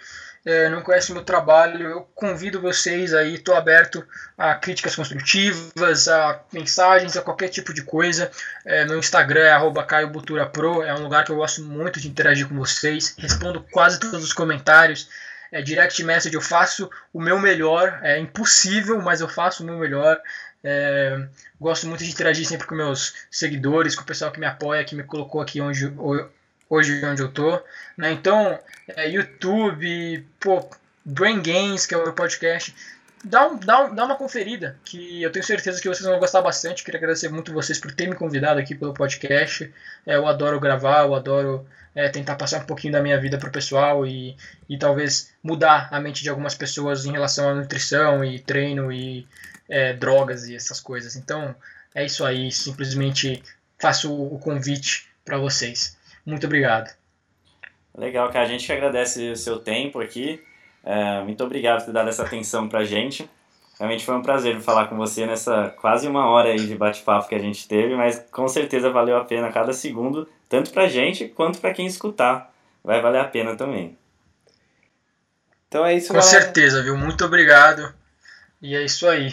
[0.49, 4.03] é, não conhece meu trabalho, eu convido vocês aí, estou aberto
[4.37, 8.31] a críticas construtivas, a mensagens, a qualquer tipo de coisa.
[8.65, 12.55] É, meu Instagram é CaioButuraPro, é um lugar que eu gosto muito de interagir com
[12.57, 15.11] vocês, respondo quase todos os comentários.
[15.53, 19.77] É, direct message eu faço o meu melhor, é impossível, mas eu faço o meu
[19.77, 20.19] melhor.
[20.65, 21.29] É,
[21.61, 24.95] gosto muito de interagir sempre com meus seguidores, com o pessoal que me apoia, que
[24.95, 25.93] me colocou aqui onde,
[26.69, 27.61] hoje onde eu tô.
[27.97, 28.13] Né?
[28.13, 28.59] Então,
[28.89, 30.69] é, YouTube, pô,
[31.05, 32.75] Brain Games, que é o meu podcast,
[33.25, 36.43] dá, um, dá, um, dá uma conferida, que eu tenho certeza que vocês vão gostar
[36.43, 36.85] bastante.
[36.85, 39.73] Queria agradecer muito vocês por terem me convidado aqui pelo podcast.
[40.07, 43.49] É, eu adoro gravar, eu adoro é, tentar passar um pouquinho da minha vida para
[43.49, 44.37] o pessoal e,
[44.69, 49.27] e talvez mudar a mente de algumas pessoas em relação à nutrição e treino e
[49.69, 51.17] é, drogas e essas coisas.
[51.17, 51.55] Então,
[51.95, 52.53] é isso aí.
[52.53, 53.43] Simplesmente
[53.79, 55.98] faço o convite para vocês.
[56.29, 56.95] Muito obrigado.
[57.97, 58.45] Legal, cara.
[58.45, 60.45] A gente agradece o seu tempo aqui.
[60.85, 63.29] É, muito obrigado por ter dado essa atenção pra gente.
[63.79, 67.35] Realmente foi um prazer falar com você nessa quase uma hora aí de bate-papo que
[67.35, 71.61] a gente teve, mas com certeza valeu a pena cada segundo, tanto pra gente quanto
[71.61, 72.53] pra quem escutar.
[72.85, 73.97] Vai valer a pena também.
[75.67, 76.31] Então é isso, Com galera.
[76.31, 76.97] certeza, viu?
[76.97, 77.95] Muito obrigado.
[78.61, 79.33] E é isso aí.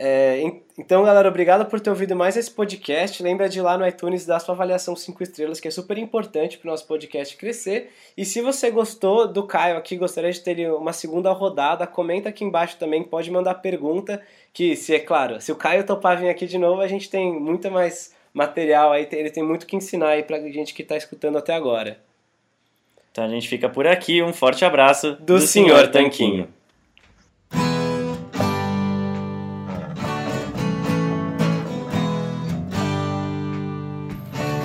[0.00, 0.40] É,
[0.78, 3.20] então, galera, obrigado por ter ouvido mais esse podcast.
[3.20, 6.56] Lembra de ir lá no iTunes dar sua avaliação 5 estrelas, que é super importante
[6.56, 7.90] para o nosso podcast crescer.
[8.16, 12.44] E se você gostou do Caio aqui, gostaria de ter uma segunda rodada, comenta aqui
[12.44, 14.22] embaixo também, pode mandar pergunta,
[14.52, 17.32] que se é claro, se o Caio topar vir aqui de novo, a gente tem
[17.32, 21.38] muito mais material aí, ele tem muito que ensinar aí pra gente que está escutando
[21.38, 21.98] até agora.
[23.10, 26.44] Então a gente fica por aqui, um forte abraço do, do Senhor Tanquinho.
[26.44, 26.57] Tanquinho.